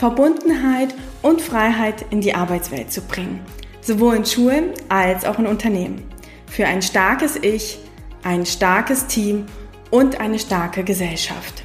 Verbundenheit 0.00 0.94
und 1.20 1.42
Freiheit 1.42 2.06
in 2.08 2.22
die 2.22 2.34
Arbeitswelt 2.34 2.90
zu 2.90 3.02
bringen, 3.02 3.44
sowohl 3.82 4.16
in 4.16 4.24
Schulen 4.24 4.70
als 4.88 5.26
auch 5.26 5.38
in 5.38 5.46
Unternehmen. 5.46 6.08
Für 6.46 6.64
ein 6.64 6.80
starkes 6.80 7.36
Ich, 7.36 7.78
ein 8.22 8.46
starkes 8.46 9.08
Team 9.08 9.44
und 9.90 10.18
eine 10.18 10.38
starke 10.38 10.84
Gesellschaft. 10.84 11.64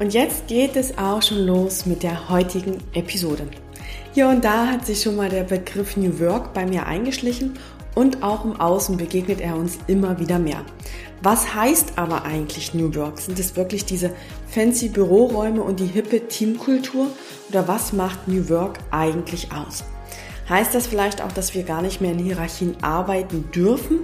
Und 0.00 0.14
jetzt 0.14 0.48
geht 0.48 0.74
es 0.74 0.98
auch 0.98 1.22
schon 1.22 1.46
los 1.46 1.86
mit 1.86 2.02
der 2.02 2.28
heutigen 2.28 2.78
Episode. 2.92 3.46
Hier 4.14 4.26
und 4.26 4.44
da 4.44 4.66
hat 4.66 4.84
sich 4.84 5.00
schon 5.00 5.14
mal 5.14 5.28
der 5.28 5.44
Begriff 5.44 5.96
New 5.96 6.18
Work 6.18 6.54
bei 6.54 6.66
mir 6.66 6.86
eingeschlichen 6.86 7.56
und 7.94 8.24
auch 8.24 8.44
im 8.44 8.58
Außen 8.58 8.96
begegnet 8.96 9.40
er 9.40 9.54
uns 9.54 9.78
immer 9.86 10.18
wieder 10.18 10.40
mehr. 10.40 10.64
Was 11.22 11.54
heißt 11.54 11.92
aber 11.96 12.24
eigentlich 12.24 12.74
New 12.74 12.92
Work? 12.96 13.20
Sind 13.20 13.38
es 13.38 13.54
wirklich 13.54 13.84
diese 13.84 14.10
fancy 14.48 14.88
Büroräume 14.88 15.62
und 15.62 15.78
die 15.78 15.86
hippe 15.86 16.26
Teamkultur? 16.26 17.06
Oder 17.48 17.68
was 17.68 17.92
macht 17.92 18.26
New 18.26 18.48
Work 18.48 18.80
eigentlich 18.90 19.52
aus? 19.52 19.84
Heißt 20.48 20.74
das 20.74 20.88
vielleicht 20.88 21.22
auch, 21.22 21.30
dass 21.30 21.54
wir 21.54 21.62
gar 21.62 21.80
nicht 21.80 22.00
mehr 22.00 22.10
in 22.10 22.18
Hierarchien 22.18 22.76
arbeiten 22.82 23.48
dürfen? 23.54 24.00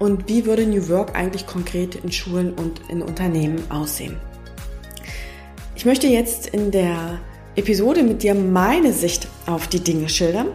Und 0.00 0.28
wie 0.28 0.44
würde 0.44 0.66
New 0.66 0.88
Work 0.88 1.14
eigentlich 1.14 1.46
konkret 1.46 1.94
in 1.94 2.10
Schulen 2.10 2.52
und 2.54 2.80
in 2.88 3.00
Unternehmen 3.00 3.62
aussehen? 3.70 4.16
Ich 5.76 5.84
möchte 5.84 6.08
jetzt 6.08 6.48
in 6.48 6.72
der 6.72 7.20
Episode 7.54 8.02
mit 8.02 8.24
dir 8.24 8.34
meine 8.34 8.92
Sicht 8.92 9.28
auf 9.46 9.68
die 9.68 9.80
Dinge 9.80 10.08
schildern 10.08 10.48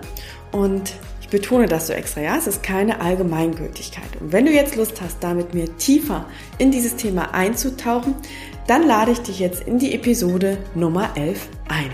und 0.52 0.94
betone 1.36 1.66
das 1.66 1.88
so 1.88 1.94
extra, 1.94 2.22
ja, 2.22 2.38
es 2.38 2.48
ist 2.48 2.64
keine 2.64 3.02
Allgemeingültigkeit. 3.02 4.08
Und 4.22 4.32
wenn 4.32 4.46
du 4.46 4.54
jetzt 4.54 4.78
Lust 4.78 5.02
hast, 5.02 5.22
da 5.22 5.34
mit 5.34 5.54
mir 5.54 5.76
tiefer 5.76 6.26
in 6.60 6.72
dieses 6.72 6.96
Thema 6.96 7.34
einzutauchen, 7.34 8.16
dann 8.68 8.88
lade 8.88 9.12
ich 9.12 9.20
dich 9.20 9.40
jetzt 9.40 9.68
in 9.68 9.78
die 9.78 9.94
Episode 9.94 10.58
Nummer 10.76 11.10
11 11.18 11.50
ein. 11.68 11.92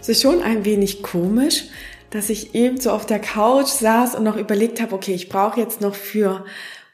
Es 0.00 0.08
ist 0.08 0.22
schon 0.22 0.40
ein 0.40 0.64
wenig 0.64 1.02
komisch, 1.02 1.64
dass 2.08 2.30
ich 2.30 2.54
eben 2.54 2.80
so 2.80 2.92
auf 2.92 3.04
der 3.04 3.18
Couch 3.18 3.68
saß 3.68 4.14
und 4.14 4.24
noch 4.24 4.38
überlegt 4.38 4.80
habe, 4.80 4.94
okay, 4.94 5.12
ich 5.12 5.28
brauche 5.28 5.60
jetzt 5.60 5.82
noch 5.82 5.94
für 5.94 6.46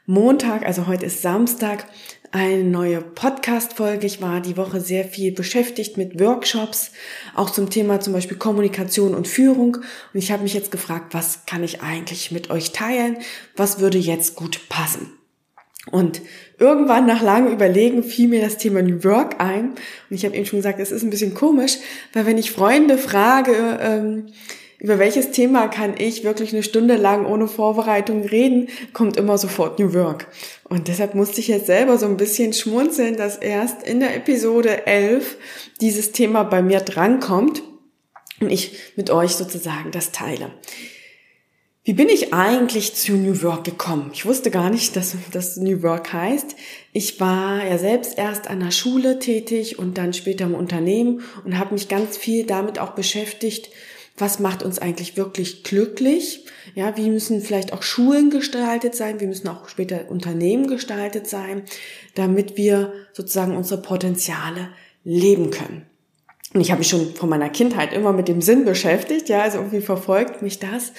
Montag, 0.05 0.65
also 0.65 0.85
heute 0.87 1.05
ist 1.05 1.21
Samstag, 1.21 1.85
eine 2.33 2.63
neue 2.63 2.99
Podcast-Folge. 2.99 4.07
Ich 4.07 4.19
war 4.19 4.41
die 4.41 4.57
Woche 4.57 4.81
sehr 4.81 5.05
viel 5.05 5.31
beschäftigt 5.31 5.97
mit 5.97 6.19
Workshops, 6.19 6.91
auch 7.35 7.51
zum 7.51 7.69
Thema 7.69 7.99
zum 7.99 8.11
Beispiel 8.11 8.37
Kommunikation 8.37 9.13
und 9.13 9.27
Führung. 9.27 9.75
Und 9.75 9.83
ich 10.19 10.31
habe 10.31 10.41
mich 10.41 10.55
jetzt 10.55 10.71
gefragt, 10.71 11.13
was 11.13 11.45
kann 11.45 11.63
ich 11.63 11.83
eigentlich 11.83 12.31
mit 12.31 12.49
euch 12.49 12.71
teilen? 12.71 13.17
Was 13.55 13.79
würde 13.79 13.99
jetzt 13.99 14.35
gut 14.35 14.67
passen? 14.67 15.11
Und 15.91 16.21
irgendwann 16.57 17.05
nach 17.05 17.21
langem 17.21 17.53
Überlegen 17.53 18.01
fiel 18.01 18.29
mir 18.29 18.41
das 18.41 18.57
Thema 18.57 18.81
New 18.81 19.03
Work 19.03 19.39
ein. 19.39 19.69
Und 20.09 20.15
ich 20.15 20.25
habe 20.25 20.35
eben 20.35 20.47
schon 20.47 20.59
gesagt, 20.59 20.79
es 20.79 20.91
ist 20.91 21.03
ein 21.03 21.11
bisschen 21.11 21.35
komisch, 21.35 21.77
weil 22.13 22.25
wenn 22.25 22.39
ich 22.39 22.51
Freunde 22.51 22.97
frage, 22.97 23.77
ähm, 23.79 24.25
über 24.83 24.99
welches 24.99 25.31
Thema 25.31 25.69
kann 25.69 25.95
ich 25.97 26.25
wirklich 26.25 26.51
eine 26.51 26.61
Stunde 26.61 26.97
lang 26.97 27.25
ohne 27.25 27.47
Vorbereitung 27.47 28.25
reden, 28.25 28.67
kommt 28.91 29.15
immer 29.15 29.37
sofort 29.37 29.79
New 29.79 29.93
Work. 29.93 30.27
Und 30.65 30.89
deshalb 30.89 31.15
musste 31.15 31.39
ich 31.39 31.47
jetzt 31.47 31.67
selber 31.67 31.97
so 31.97 32.05
ein 32.05 32.17
bisschen 32.17 32.51
schmunzeln, 32.51 33.15
dass 33.15 33.37
erst 33.37 33.87
in 33.87 34.01
der 34.01 34.13
Episode 34.13 34.85
11 34.85 35.37
dieses 35.79 36.11
Thema 36.11 36.43
bei 36.43 36.61
mir 36.61 36.81
drankommt 36.81 37.63
und 38.41 38.51
ich 38.51 38.77
mit 38.97 39.09
euch 39.09 39.35
sozusagen 39.35 39.91
das 39.91 40.11
teile. 40.11 40.51
Wie 41.85 41.93
bin 41.93 42.09
ich 42.09 42.33
eigentlich 42.33 42.93
zu 42.93 43.13
New 43.13 43.41
Work 43.41 43.63
gekommen? 43.63 44.11
Ich 44.13 44.25
wusste 44.25 44.51
gar 44.51 44.69
nicht, 44.69 44.97
dass 44.97 45.15
das 45.31 45.55
New 45.55 45.81
Work 45.81 46.11
heißt. 46.11 46.57
Ich 46.91 47.21
war 47.21 47.65
ja 47.65 47.77
selbst 47.77 48.17
erst 48.17 48.49
an 48.49 48.59
der 48.59 48.71
Schule 48.71 49.19
tätig 49.19 49.79
und 49.79 49.97
dann 49.97 50.13
später 50.13 50.43
im 50.43 50.55
Unternehmen 50.55 51.21
und 51.45 51.57
habe 51.57 51.73
mich 51.73 51.87
ganz 51.87 52.17
viel 52.17 52.45
damit 52.45 52.79
auch 52.79 52.91
beschäftigt, 52.91 53.69
was 54.17 54.39
macht 54.39 54.61
uns 54.61 54.79
eigentlich 54.79 55.17
wirklich 55.17 55.63
glücklich? 55.63 56.45
Ja, 56.75 56.95
wie 56.97 57.09
müssen 57.09 57.41
vielleicht 57.41 57.73
auch 57.73 57.81
Schulen 57.81 58.29
gestaltet 58.29 58.95
sein? 58.95 59.19
Wie 59.19 59.25
müssen 59.25 59.47
auch 59.47 59.67
später 59.67 60.09
Unternehmen 60.09 60.67
gestaltet 60.67 61.27
sein, 61.27 61.63
damit 62.13 62.55
wir 62.55 62.93
sozusagen 63.13 63.57
unsere 63.57 63.81
Potenziale 63.81 64.69
leben 65.03 65.49
können? 65.49 65.87
Und 66.53 66.61
ich 66.61 66.69
habe 66.69 66.79
mich 66.79 66.89
schon 66.89 67.15
von 67.15 67.29
meiner 67.29 67.49
Kindheit 67.49 67.93
immer 67.93 68.13
mit 68.13 68.27
dem 68.27 68.41
Sinn 68.41 68.65
beschäftigt, 68.65 69.29
ja, 69.29 69.41
also 69.41 69.57
irgendwie 69.57 69.81
verfolgt 69.81 70.43
mich 70.43 70.59
das. 70.59 70.93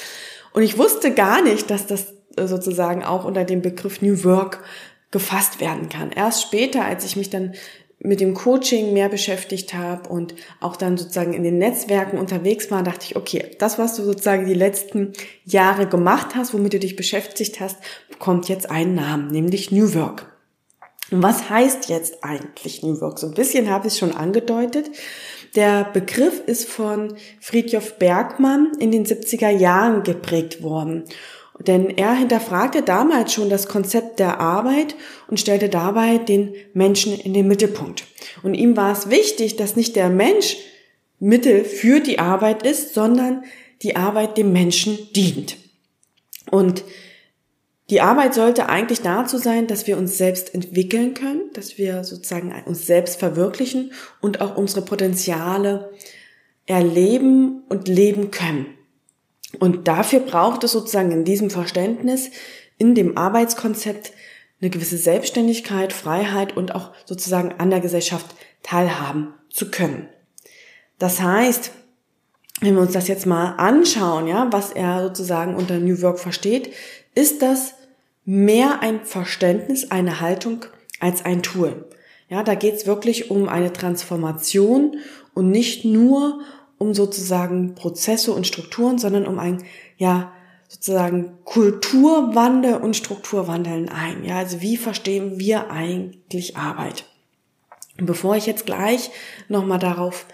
Und 0.52 0.64
ich 0.64 0.78
wusste 0.78 1.12
gar 1.12 1.42
nicht, 1.42 1.70
dass 1.70 1.86
das 1.86 2.14
sozusagen 2.36 3.04
auch 3.04 3.24
unter 3.24 3.44
dem 3.44 3.62
Begriff 3.62 4.02
New 4.02 4.24
Work 4.24 4.64
gefasst 5.12 5.60
werden 5.60 5.88
kann. 5.88 6.10
Erst 6.10 6.42
später, 6.42 6.84
als 6.84 7.04
ich 7.04 7.14
mich 7.14 7.30
dann 7.30 7.54
mit 8.04 8.20
dem 8.20 8.34
Coaching 8.34 8.92
mehr 8.92 9.08
beschäftigt 9.08 9.72
habe 9.72 10.10
und 10.10 10.34
auch 10.60 10.76
dann 10.76 10.98
sozusagen 10.98 11.32
in 11.32 11.42
den 11.42 11.56
Netzwerken 11.56 12.18
unterwegs 12.18 12.70
war, 12.70 12.82
dachte 12.82 13.06
ich, 13.06 13.16
okay, 13.16 13.56
das, 13.58 13.78
was 13.78 13.96
du 13.96 14.04
sozusagen 14.04 14.46
die 14.46 14.54
letzten 14.54 15.14
Jahre 15.44 15.88
gemacht 15.88 16.34
hast, 16.34 16.52
womit 16.52 16.74
du 16.74 16.78
dich 16.78 16.96
beschäftigt 16.96 17.60
hast, 17.60 17.78
bekommt 18.10 18.48
jetzt 18.50 18.70
einen 18.70 18.94
Namen, 18.94 19.28
nämlich 19.28 19.72
New 19.72 19.94
Work. 19.94 20.30
Und 21.10 21.22
was 21.22 21.48
heißt 21.48 21.88
jetzt 21.88 22.22
eigentlich 22.22 22.82
New 22.82 23.00
Work? 23.00 23.18
So 23.18 23.26
ein 23.26 23.34
bisschen 23.34 23.70
habe 23.70 23.86
ich 23.86 23.94
es 23.94 23.98
schon 23.98 24.12
angedeutet. 24.12 24.90
Der 25.54 25.84
Begriff 25.84 26.42
ist 26.46 26.68
von 26.68 27.14
Friedjof 27.40 27.98
Bergmann 27.98 28.72
in 28.78 28.92
den 28.92 29.06
70er 29.06 29.50
Jahren 29.50 30.02
geprägt 30.02 30.62
worden. 30.62 31.04
Denn 31.60 31.90
er 31.90 32.14
hinterfragte 32.14 32.82
damals 32.82 33.32
schon 33.32 33.48
das 33.48 33.68
Konzept 33.68 34.18
der 34.18 34.40
Arbeit 34.40 34.96
und 35.28 35.38
stellte 35.38 35.68
dabei 35.68 36.18
den 36.18 36.54
Menschen 36.72 37.18
in 37.18 37.32
den 37.32 37.46
Mittelpunkt. 37.46 38.04
Und 38.42 38.54
ihm 38.54 38.76
war 38.76 38.92
es 38.92 39.08
wichtig, 39.08 39.56
dass 39.56 39.76
nicht 39.76 39.94
der 39.96 40.10
Mensch 40.10 40.56
Mittel 41.20 41.64
für 41.64 42.00
die 42.00 42.18
Arbeit 42.18 42.64
ist, 42.66 42.92
sondern 42.92 43.44
die 43.82 43.96
Arbeit 43.96 44.36
dem 44.36 44.52
Menschen 44.52 44.98
dient. 45.14 45.56
Und 46.50 46.84
die 47.90 48.00
Arbeit 48.00 48.34
sollte 48.34 48.68
eigentlich 48.68 49.02
dazu 49.02 49.38
sein, 49.38 49.66
dass 49.66 49.86
wir 49.86 49.98
uns 49.98 50.16
selbst 50.18 50.54
entwickeln 50.54 51.14
können, 51.14 51.50
dass 51.52 51.78
wir 51.78 52.02
sozusagen 52.02 52.52
uns 52.66 52.86
selbst 52.86 53.18
verwirklichen 53.18 53.92
und 54.20 54.40
auch 54.40 54.56
unsere 54.56 54.82
Potenziale 54.82 55.92
erleben 56.66 57.62
und 57.68 57.86
leben 57.86 58.30
können. 58.30 58.66
Und 59.60 59.88
dafür 59.88 60.20
braucht 60.20 60.64
es 60.64 60.72
sozusagen 60.72 61.10
in 61.10 61.24
diesem 61.24 61.50
Verständnis, 61.50 62.30
in 62.78 62.94
dem 62.94 63.16
Arbeitskonzept 63.16 64.12
eine 64.60 64.70
gewisse 64.70 64.96
Selbstständigkeit, 64.96 65.92
Freiheit 65.92 66.56
und 66.56 66.74
auch 66.74 66.92
sozusagen 67.04 67.52
an 67.58 67.70
der 67.70 67.80
Gesellschaft 67.80 68.34
teilhaben 68.62 69.34
zu 69.50 69.70
können. 69.70 70.08
Das 70.98 71.20
heißt, 71.20 71.70
wenn 72.60 72.74
wir 72.74 72.82
uns 72.82 72.92
das 72.92 73.08
jetzt 73.08 73.26
mal 73.26 73.54
anschauen, 73.56 74.26
ja, 74.26 74.48
was 74.50 74.70
er 74.70 75.02
sozusagen 75.04 75.54
unter 75.54 75.78
New 75.78 76.00
Work 76.02 76.18
versteht, 76.18 76.72
ist 77.14 77.42
das 77.42 77.74
mehr 78.24 78.80
ein 78.80 79.04
Verständnis, 79.04 79.90
eine 79.90 80.20
Haltung 80.20 80.64
als 81.00 81.24
ein 81.24 81.42
Tool. 81.42 81.84
Ja, 82.28 82.42
da 82.42 82.54
geht 82.54 82.74
es 82.74 82.86
wirklich 82.86 83.30
um 83.30 83.48
eine 83.48 83.72
Transformation 83.72 84.96
und 85.34 85.50
nicht 85.50 85.84
nur 85.84 86.40
um 86.84 86.94
sozusagen 86.94 87.74
Prozesse 87.74 88.32
und 88.32 88.46
Strukturen, 88.46 88.98
sondern 88.98 89.26
um 89.26 89.38
ein, 89.38 89.64
ja, 89.96 90.32
sozusagen 90.68 91.38
Kulturwandel 91.44 92.76
und 92.76 92.96
Strukturwandeln 92.96 93.88
ein. 93.88 94.24
Ja, 94.24 94.38
also 94.38 94.60
wie 94.60 94.76
verstehen 94.76 95.38
wir 95.38 95.70
eigentlich 95.70 96.56
Arbeit? 96.56 97.04
Und 97.98 98.06
bevor 98.06 98.36
ich 98.36 98.46
jetzt 98.46 98.66
gleich 98.66 99.10
nochmal 99.48 99.78
darauf 99.78 100.26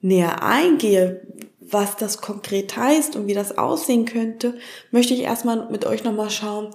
näher 0.00 0.42
eingehe, 0.42 1.20
was 1.60 1.96
das 1.96 2.18
konkret 2.18 2.76
heißt 2.76 3.16
und 3.16 3.26
wie 3.26 3.34
das 3.34 3.56
aussehen 3.56 4.04
könnte, 4.04 4.58
möchte 4.90 5.14
ich 5.14 5.20
erstmal 5.20 5.70
mit 5.70 5.86
euch 5.86 6.02
nochmal 6.02 6.30
schauen, 6.30 6.70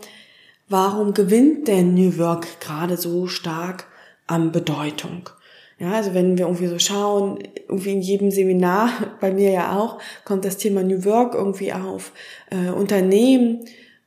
warum 0.68 1.13
gewinnt 1.13 1.68
denn 1.68 1.94
New 1.94 2.18
Work 2.18 2.60
gerade 2.60 2.98
so 2.98 3.27
stark 3.27 3.88
an 4.27 4.51
Bedeutung? 4.51 5.30
Ja, 5.79 5.93
also 5.93 6.13
wenn 6.13 6.37
wir 6.37 6.45
irgendwie 6.45 6.67
so 6.67 6.77
schauen, 6.77 7.39
irgendwie 7.67 7.93
in 7.93 8.01
jedem 8.01 8.31
Seminar, 8.31 8.91
bei 9.21 9.31
mir 9.31 9.51
ja 9.51 9.79
auch, 9.79 9.99
kommt 10.25 10.45
das 10.45 10.57
Thema 10.57 10.83
New 10.83 11.05
Work 11.05 11.33
irgendwie 11.33 11.73
auf. 11.73 12.11
Äh, 12.49 12.71
Unternehmen 12.71 13.65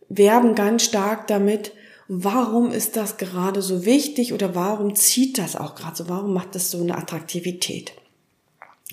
werben 0.09 0.55
ganz 0.55 0.85
stark 0.85 1.27
damit 1.27 1.73
warum 2.15 2.71
ist 2.71 2.97
das 2.97 3.17
gerade 3.17 3.63
so 3.63 3.87
wichtig 3.87 4.35
oder 4.35 4.55
warum 4.55 4.95
zieht 4.95 5.39
das 5.39 5.57
auch 5.57 5.75
gerade 5.75 5.97
so? 5.97 6.09
Warum 6.11 6.35
macht 6.35 6.55
das 6.55 6.71
so 6.71 6.81
eine 6.81 6.99
Attraktivität? 6.99 7.95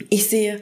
Ich 0.09 0.27
sehe 0.27 0.61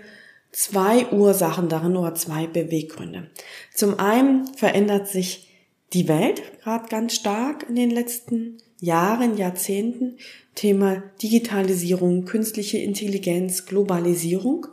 zwei 0.51 1.05
Ursachen 1.11 1.69
darin 1.69 1.95
oder 1.95 2.15
zwei 2.15 2.47
Beweggründe. 2.47 3.29
Zum 3.75 3.99
einen 3.99 4.47
verändert 4.55 5.07
sich 5.07 5.47
die 5.93 6.07
Welt 6.07 6.41
gerade 6.63 6.89
ganz 6.89 7.13
stark 7.13 7.67
in 7.69 7.75
den 7.75 7.91
letzten 7.91 8.57
Jahren, 8.79 9.37
Jahrzehnten. 9.37 10.17
Thema 10.57 11.03
Digitalisierung, 11.21 12.25
künstliche 12.25 12.79
Intelligenz, 12.79 13.65
Globalisierung. 13.65 14.67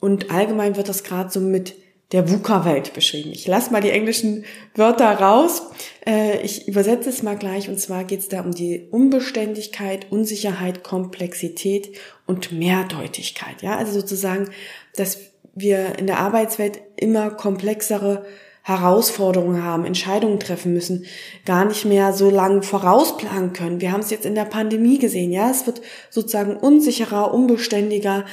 Und 0.00 0.30
allgemein 0.30 0.76
wird 0.76 0.88
das 0.88 1.02
gerade 1.02 1.30
so 1.30 1.40
mit 1.40 1.74
der 2.12 2.30
VUCA-Welt 2.30 2.94
beschrieben. 2.94 3.32
Ich 3.32 3.46
lasse 3.46 3.70
mal 3.70 3.80
die 3.80 3.90
englischen 3.90 4.44
Wörter 4.74 5.10
raus. 5.10 5.62
Äh, 6.06 6.40
ich 6.42 6.68
übersetze 6.68 7.10
es 7.10 7.22
mal 7.22 7.36
gleich. 7.36 7.68
Und 7.68 7.78
zwar 7.80 8.04
geht 8.04 8.20
es 8.20 8.28
da 8.28 8.40
um 8.42 8.54
die 8.54 8.86
Unbeständigkeit, 8.90 10.10
Unsicherheit, 10.10 10.84
Komplexität 10.84 11.90
und 12.26 12.52
Mehrdeutigkeit. 12.52 13.62
Ja, 13.62 13.76
also 13.76 13.92
sozusagen, 13.92 14.48
dass 14.96 15.18
wir 15.54 15.98
in 15.98 16.06
der 16.06 16.18
Arbeitswelt 16.18 16.80
immer 16.96 17.30
komplexere 17.30 18.24
Herausforderungen 18.68 19.64
haben, 19.64 19.86
Entscheidungen 19.86 20.38
treffen 20.38 20.74
müssen, 20.74 21.06
gar 21.46 21.64
nicht 21.64 21.86
mehr 21.86 22.12
so 22.12 22.28
lange 22.28 22.62
vorausplanen 22.62 23.54
können. 23.54 23.80
Wir 23.80 23.92
haben 23.92 24.00
es 24.00 24.10
jetzt 24.10 24.26
in 24.26 24.34
der 24.34 24.44
Pandemie 24.44 24.98
gesehen, 24.98 25.32
ja, 25.32 25.50
es 25.50 25.66
wird 25.66 25.80
sozusagen 26.10 26.54
unsicherer, 26.54 27.32
unbeständiger, 27.32 28.26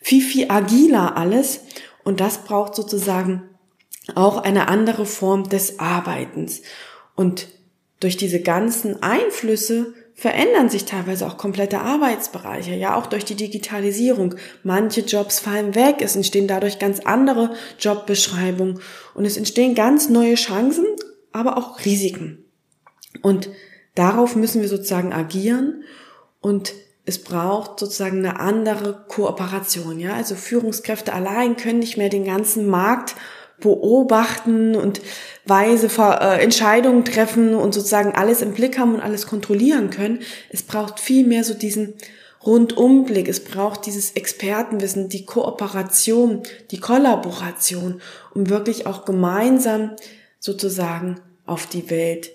viel, 0.00 0.22
viel 0.22 0.50
agiler 0.50 1.18
alles. 1.18 1.60
Und 2.04 2.20
das 2.20 2.38
braucht 2.38 2.74
sozusagen 2.74 3.42
auch 4.14 4.38
eine 4.38 4.68
andere 4.68 5.04
Form 5.04 5.50
des 5.50 5.78
Arbeitens. 5.78 6.62
Und 7.14 7.48
durch 8.00 8.16
diese 8.16 8.40
ganzen 8.40 9.02
Einflüsse 9.02 9.92
verändern 10.22 10.68
sich 10.68 10.84
teilweise 10.84 11.26
auch 11.26 11.36
komplette 11.36 11.80
Arbeitsbereiche, 11.80 12.76
ja 12.76 12.94
auch 12.94 13.06
durch 13.06 13.24
die 13.24 13.34
Digitalisierung. 13.34 14.36
Manche 14.62 15.00
Jobs 15.00 15.40
fallen 15.40 15.74
weg, 15.74 15.96
es 15.98 16.14
entstehen 16.14 16.46
dadurch 16.46 16.78
ganz 16.78 17.00
andere 17.00 17.56
Jobbeschreibungen 17.80 18.78
und 19.14 19.24
es 19.24 19.36
entstehen 19.36 19.74
ganz 19.74 20.08
neue 20.08 20.36
Chancen, 20.36 20.86
aber 21.32 21.58
auch 21.58 21.84
Risiken. 21.84 22.44
Und 23.20 23.48
darauf 23.96 24.36
müssen 24.36 24.60
wir 24.60 24.68
sozusagen 24.68 25.12
agieren 25.12 25.82
und 26.40 26.72
es 27.04 27.24
braucht 27.24 27.80
sozusagen 27.80 28.18
eine 28.18 28.38
andere 28.38 29.04
Kooperation, 29.08 29.98
ja. 29.98 30.14
Also 30.14 30.36
Führungskräfte 30.36 31.12
allein 31.12 31.56
können 31.56 31.80
nicht 31.80 31.96
mehr 31.96 32.10
den 32.10 32.24
ganzen 32.24 32.68
Markt 32.68 33.16
beobachten 33.62 34.76
und 34.76 35.00
weise 35.46 35.88
äh, 35.98 36.42
Entscheidungen 36.42 37.04
treffen 37.04 37.54
und 37.54 37.72
sozusagen 37.74 38.12
alles 38.12 38.42
im 38.42 38.52
Blick 38.52 38.78
haben 38.78 38.94
und 38.94 39.00
alles 39.00 39.26
kontrollieren 39.26 39.90
können. 39.90 40.20
Es 40.50 40.62
braucht 40.62 41.00
viel 41.00 41.26
mehr 41.26 41.44
so 41.44 41.54
diesen 41.54 41.94
Rundumblick. 42.44 43.28
Es 43.28 43.42
braucht 43.42 43.86
dieses 43.86 44.12
Expertenwissen, 44.12 45.08
die 45.08 45.24
Kooperation, 45.24 46.42
die 46.70 46.80
Kollaboration, 46.80 48.00
um 48.34 48.48
wirklich 48.48 48.86
auch 48.86 49.04
gemeinsam 49.04 49.92
sozusagen 50.38 51.20
auf 51.46 51.66
die 51.66 51.90
Welt 51.90 52.30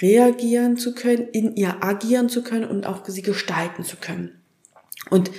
reagieren 0.00 0.76
zu 0.76 0.94
können, 0.94 1.28
in 1.28 1.56
ihr 1.56 1.82
agieren 1.82 2.28
zu 2.28 2.42
können 2.42 2.64
und 2.64 2.86
auch 2.86 3.02
sie 3.06 3.22
gestalten 3.22 3.84
zu 3.84 3.96
können. 3.96 4.40
Und 5.10 5.30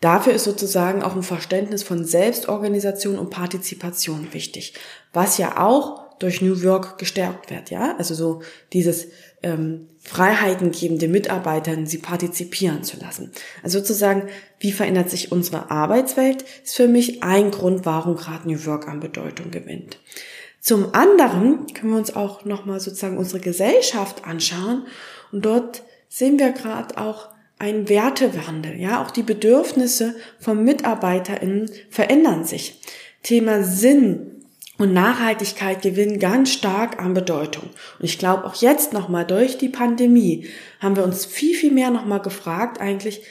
dafür 0.00 0.32
ist 0.32 0.44
sozusagen 0.44 1.02
auch 1.02 1.14
ein 1.14 1.22
Verständnis 1.22 1.82
von 1.82 2.04
Selbstorganisation 2.04 3.18
und 3.18 3.30
Partizipation 3.30 4.32
wichtig, 4.32 4.74
was 5.12 5.38
ja 5.38 5.58
auch 5.58 6.18
durch 6.18 6.42
New 6.42 6.62
Work 6.62 6.98
gestärkt 6.98 7.50
wird, 7.50 7.70
ja, 7.70 7.96
also 7.96 8.14
so 8.14 8.42
dieses 8.72 9.08
ähm, 9.42 9.88
Freiheiten 9.98 10.70
geben 10.70 10.98
den 10.98 11.12
Mitarbeitern, 11.12 11.86
sie 11.86 11.98
partizipieren 11.98 12.84
zu 12.84 12.98
lassen. 12.98 13.32
Also 13.62 13.78
sozusagen, 13.78 14.28
wie 14.58 14.72
verändert 14.72 15.10
sich 15.10 15.32
unsere 15.32 15.70
Arbeitswelt, 15.70 16.44
ist 16.62 16.76
für 16.76 16.88
mich 16.88 17.22
ein 17.22 17.50
Grund, 17.50 17.86
warum 17.86 18.16
gerade 18.16 18.48
New 18.48 18.66
Work 18.66 18.86
an 18.86 19.00
Bedeutung 19.00 19.50
gewinnt. 19.50 19.98
Zum 20.60 20.94
anderen 20.94 21.66
können 21.72 21.92
wir 21.92 21.98
uns 21.98 22.14
auch 22.14 22.44
nochmal 22.44 22.80
sozusagen 22.80 23.16
unsere 23.16 23.40
Gesellschaft 23.40 24.26
anschauen 24.26 24.86
und 25.32 25.44
dort 25.46 25.82
sehen 26.08 26.38
wir 26.38 26.50
gerade 26.52 26.98
auch 26.98 27.29
einen 27.60 27.88
Wertewandel. 27.88 28.80
Ja, 28.80 29.02
auch 29.02 29.10
die 29.10 29.22
Bedürfnisse 29.22 30.16
von 30.38 30.64
MitarbeiterInnen 30.64 31.70
verändern 31.90 32.44
sich. 32.44 32.80
Thema 33.22 33.62
Sinn 33.62 34.42
und 34.78 34.94
Nachhaltigkeit 34.94 35.82
gewinnen 35.82 36.18
ganz 36.18 36.50
stark 36.50 36.98
an 36.98 37.12
Bedeutung. 37.12 37.64
Und 37.98 38.04
ich 38.04 38.18
glaube 38.18 38.46
auch 38.46 38.54
jetzt 38.54 38.94
nochmal 38.94 39.26
durch 39.26 39.58
die 39.58 39.68
Pandemie 39.68 40.48
haben 40.80 40.96
wir 40.96 41.04
uns 41.04 41.26
viel, 41.26 41.54
viel 41.54 41.70
mehr 41.70 41.90
nochmal 41.90 42.22
gefragt 42.22 42.80
eigentlich, 42.80 43.22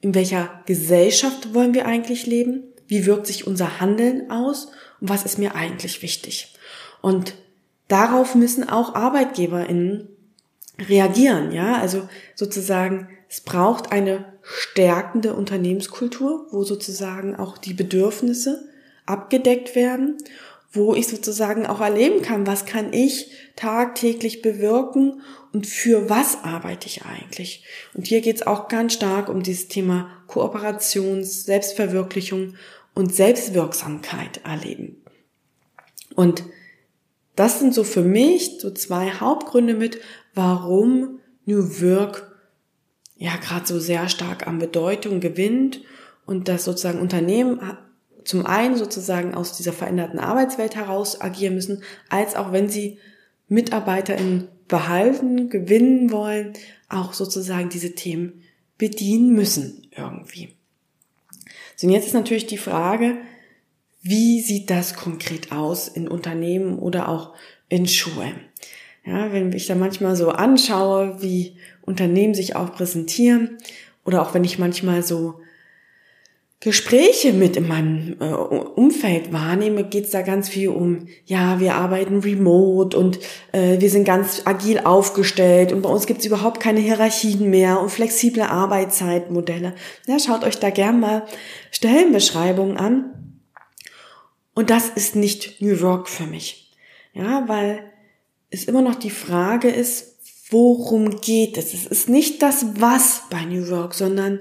in 0.00 0.14
welcher 0.14 0.62
Gesellschaft 0.66 1.54
wollen 1.54 1.72
wir 1.72 1.86
eigentlich 1.86 2.26
leben? 2.26 2.64
Wie 2.88 3.06
wirkt 3.06 3.28
sich 3.28 3.46
unser 3.46 3.80
Handeln 3.80 4.30
aus? 4.30 4.66
Und 5.00 5.08
was 5.08 5.24
ist 5.24 5.38
mir 5.38 5.54
eigentlich 5.54 6.02
wichtig? 6.02 6.54
Und 7.02 7.34
darauf 7.86 8.34
müssen 8.34 8.68
auch 8.68 8.96
ArbeitgeberInnen 8.96 10.08
reagieren, 10.88 11.52
ja, 11.52 11.78
also 11.78 12.08
sozusagen, 12.34 13.08
es 13.36 13.42
braucht 13.42 13.92
eine 13.92 14.24
stärkende 14.42 15.34
Unternehmenskultur, 15.34 16.46
wo 16.52 16.64
sozusagen 16.64 17.36
auch 17.36 17.58
die 17.58 17.74
Bedürfnisse 17.74 18.66
abgedeckt 19.04 19.74
werden, 19.74 20.16
wo 20.72 20.94
ich 20.94 21.06
sozusagen 21.06 21.66
auch 21.66 21.82
erleben 21.82 22.22
kann, 22.22 22.46
was 22.46 22.64
kann 22.64 22.94
ich 22.94 23.30
tagtäglich 23.54 24.40
bewirken 24.40 25.20
und 25.52 25.66
für 25.66 26.08
was 26.08 26.44
arbeite 26.44 26.86
ich 26.86 27.04
eigentlich. 27.04 27.62
Und 27.92 28.06
hier 28.06 28.22
geht 28.22 28.36
es 28.36 28.46
auch 28.46 28.68
ganz 28.68 28.94
stark 28.94 29.28
um 29.28 29.42
dieses 29.42 29.68
Thema 29.68 30.10
Kooperations-, 30.28 31.44
Selbstverwirklichung 31.44 32.54
und 32.94 33.14
Selbstwirksamkeit 33.14 34.40
erleben. 34.46 35.02
Und 36.14 36.42
das 37.34 37.58
sind 37.58 37.74
so 37.74 37.84
für 37.84 38.00
mich 38.00 38.60
so 38.60 38.70
zwei 38.70 39.10
Hauptgründe 39.10 39.74
mit, 39.74 40.00
warum 40.32 41.20
New 41.44 41.82
Work 41.82 42.25
ja 43.16 43.36
gerade 43.36 43.66
so 43.66 43.78
sehr 43.78 44.08
stark 44.08 44.46
an 44.46 44.58
Bedeutung 44.58 45.20
gewinnt 45.20 45.80
und 46.26 46.48
dass 46.48 46.64
sozusagen 46.64 47.00
Unternehmen 47.00 47.60
zum 48.24 48.44
einen 48.44 48.76
sozusagen 48.76 49.34
aus 49.34 49.56
dieser 49.56 49.72
veränderten 49.72 50.18
Arbeitswelt 50.18 50.74
heraus 50.74 51.20
agieren 51.20 51.54
müssen, 51.54 51.82
als 52.08 52.34
auch 52.34 52.52
wenn 52.52 52.68
sie 52.68 52.98
MitarbeiterInnen 53.48 54.48
behalten, 54.68 55.48
gewinnen 55.48 56.10
wollen, 56.10 56.54
auch 56.88 57.12
sozusagen 57.12 57.68
diese 57.68 57.94
Themen 57.94 58.42
bedienen 58.78 59.32
müssen 59.32 59.86
irgendwie. 59.96 60.54
So, 61.76 61.86
und 61.86 61.92
jetzt 61.92 62.06
ist 62.06 62.14
natürlich 62.14 62.46
die 62.46 62.58
Frage, 62.58 63.18
wie 64.02 64.40
sieht 64.40 64.70
das 64.70 64.94
konkret 64.94 65.52
aus 65.52 65.88
in 65.88 66.08
Unternehmen 66.08 66.78
oder 66.78 67.08
auch 67.08 67.34
in 67.68 67.86
Schulen? 67.86 68.40
Ja, 69.06 69.32
wenn 69.32 69.52
ich 69.52 69.66
da 69.66 69.76
manchmal 69.76 70.16
so 70.16 70.30
anschaue, 70.30 71.22
wie 71.22 71.56
Unternehmen 71.82 72.34
sich 72.34 72.56
auch 72.56 72.72
präsentieren 72.72 73.58
oder 74.04 74.20
auch 74.20 74.34
wenn 74.34 74.42
ich 74.42 74.58
manchmal 74.58 75.04
so 75.04 75.40
Gespräche 76.58 77.32
mit 77.32 77.56
in 77.56 77.68
meinem 77.68 78.16
äh, 78.18 78.24
Umfeld 78.24 79.32
wahrnehme, 79.32 79.84
geht 79.84 80.06
es 80.06 80.10
da 80.10 80.22
ganz 80.22 80.48
viel 80.48 80.70
um, 80.70 81.06
ja, 81.26 81.60
wir 81.60 81.74
arbeiten 81.74 82.20
remote 82.20 82.98
und 82.98 83.20
äh, 83.52 83.78
wir 83.78 83.90
sind 83.90 84.04
ganz 84.04 84.42
agil 84.46 84.80
aufgestellt 84.80 85.70
und 85.72 85.82
bei 85.82 85.88
uns 85.90 86.06
gibt 86.06 86.20
es 86.20 86.26
überhaupt 86.26 86.58
keine 86.58 86.80
Hierarchien 86.80 87.50
mehr 87.50 87.80
und 87.80 87.90
flexible 87.90 88.42
Arbeitszeitmodelle. 88.42 89.74
Ja, 90.08 90.18
schaut 90.18 90.42
euch 90.42 90.58
da 90.58 90.70
gern 90.70 90.98
mal 90.98 91.26
Stellenbeschreibungen 91.70 92.78
an 92.78 93.40
und 94.54 94.70
das 94.70 94.88
ist 94.88 95.14
nicht 95.14 95.60
New 95.60 95.80
Work 95.82 96.08
für 96.08 96.26
mich. 96.26 96.72
Ja, 97.12 97.44
weil 97.46 97.80
es 98.50 98.64
immer 98.64 98.82
noch 98.82 98.94
die 98.94 99.10
Frage 99.10 99.68
ist, 99.68 100.16
worum 100.50 101.20
geht 101.20 101.58
es? 101.58 101.74
Es 101.74 101.86
ist 101.86 102.08
nicht 102.08 102.42
das 102.42 102.80
Was 102.80 103.22
bei 103.30 103.44
New 103.44 103.68
Work, 103.68 103.94
sondern 103.94 104.40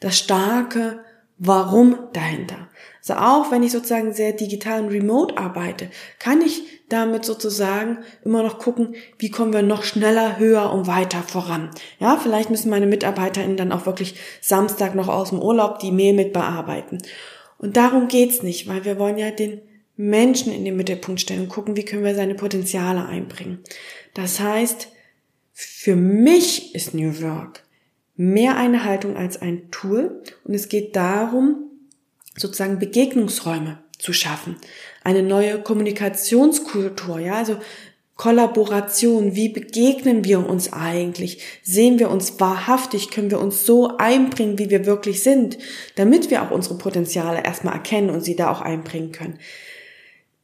das 0.00 0.18
starke 0.18 1.04
Warum 1.42 1.98
dahinter. 2.12 2.68
Also 3.00 3.14
auch 3.14 3.50
wenn 3.50 3.62
ich 3.62 3.72
sozusagen 3.72 4.12
sehr 4.12 4.32
digital 4.32 4.82
und 4.82 4.90
remote 4.90 5.38
arbeite, 5.38 5.88
kann 6.18 6.42
ich 6.42 6.62
damit 6.90 7.24
sozusagen 7.24 7.98
immer 8.24 8.42
noch 8.42 8.58
gucken, 8.58 8.94
wie 9.18 9.30
kommen 9.30 9.54
wir 9.54 9.62
noch 9.62 9.82
schneller, 9.82 10.38
höher 10.38 10.70
und 10.70 10.86
weiter 10.86 11.22
voran. 11.22 11.70
Ja, 11.98 12.18
vielleicht 12.18 12.50
müssen 12.50 12.68
meine 12.68 12.86
MitarbeiterInnen 12.86 13.56
dann 13.56 13.72
auch 13.72 13.86
wirklich 13.86 14.16
Samstag 14.42 14.94
noch 14.94 15.08
aus 15.08 15.30
dem 15.30 15.40
Urlaub 15.40 15.78
die 15.78 15.92
Mail 15.92 16.12
mit 16.12 16.34
bearbeiten. 16.34 16.98
Und 17.56 17.76
darum 17.76 18.08
geht's 18.08 18.42
nicht, 18.42 18.68
weil 18.68 18.84
wir 18.84 18.98
wollen 18.98 19.16
ja 19.16 19.30
den 19.30 19.62
Menschen 20.00 20.50
in 20.52 20.64
den 20.64 20.76
Mittelpunkt 20.76 21.20
stellen 21.20 21.42
und 21.42 21.48
gucken, 21.50 21.76
wie 21.76 21.84
können 21.84 22.04
wir 22.04 22.14
seine 22.14 22.34
Potenziale 22.34 23.04
einbringen. 23.04 23.58
Das 24.14 24.40
heißt, 24.40 24.88
für 25.52 25.94
mich 25.94 26.74
ist 26.74 26.94
New 26.94 27.20
Work 27.20 27.62
mehr 28.16 28.56
eine 28.56 28.84
Haltung 28.84 29.16
als 29.16 29.40
ein 29.40 29.70
Tool 29.70 30.22
und 30.44 30.54
es 30.54 30.68
geht 30.70 30.96
darum, 30.96 31.70
sozusagen 32.34 32.78
Begegnungsräume 32.78 33.78
zu 33.98 34.14
schaffen, 34.14 34.56
eine 35.04 35.22
neue 35.22 35.60
Kommunikationskultur, 35.60 37.18
ja, 37.18 37.34
also 37.34 37.58
Kollaboration, 38.16 39.34
wie 39.34 39.48
begegnen 39.48 40.24
wir 40.24 40.46
uns 40.46 40.72
eigentlich? 40.74 41.42
Sehen 41.62 41.98
wir 41.98 42.10
uns 42.10 42.38
wahrhaftig? 42.38 43.10
Können 43.10 43.30
wir 43.30 43.40
uns 43.40 43.64
so 43.64 43.96
einbringen, 43.96 44.58
wie 44.58 44.68
wir 44.68 44.84
wirklich 44.84 45.22
sind, 45.22 45.56
damit 45.94 46.30
wir 46.30 46.42
auch 46.42 46.50
unsere 46.50 46.76
Potenziale 46.76 47.42
erstmal 47.42 47.72
erkennen 47.72 48.10
und 48.10 48.20
sie 48.20 48.36
da 48.36 48.50
auch 48.50 48.60
einbringen 48.60 49.12
können? 49.12 49.38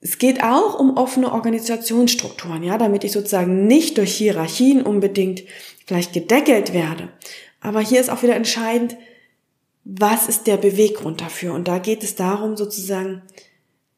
Es 0.06 0.18
geht 0.18 0.40
auch 0.44 0.78
um 0.78 0.96
offene 0.96 1.32
Organisationsstrukturen, 1.32 2.62
ja, 2.62 2.78
damit 2.78 3.02
ich 3.02 3.10
sozusagen 3.10 3.66
nicht 3.66 3.98
durch 3.98 4.14
Hierarchien 4.14 4.82
unbedingt 4.82 5.42
vielleicht 5.84 6.12
gedeckelt 6.12 6.72
werde. 6.72 7.08
Aber 7.60 7.80
hier 7.80 8.00
ist 8.00 8.08
auch 8.08 8.22
wieder 8.22 8.36
entscheidend, 8.36 8.96
was 9.82 10.28
ist 10.28 10.46
der 10.46 10.58
Beweggrund 10.58 11.20
dafür? 11.20 11.54
Und 11.54 11.66
da 11.66 11.78
geht 11.78 12.04
es 12.04 12.14
darum 12.14 12.56
sozusagen, 12.56 13.22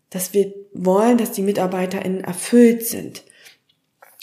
dass 0.08 0.32
wir 0.32 0.54
wollen, 0.72 1.18
dass 1.18 1.32
die 1.32 1.42
MitarbeiterInnen 1.42 2.24
erfüllt 2.24 2.86
sind. 2.86 3.22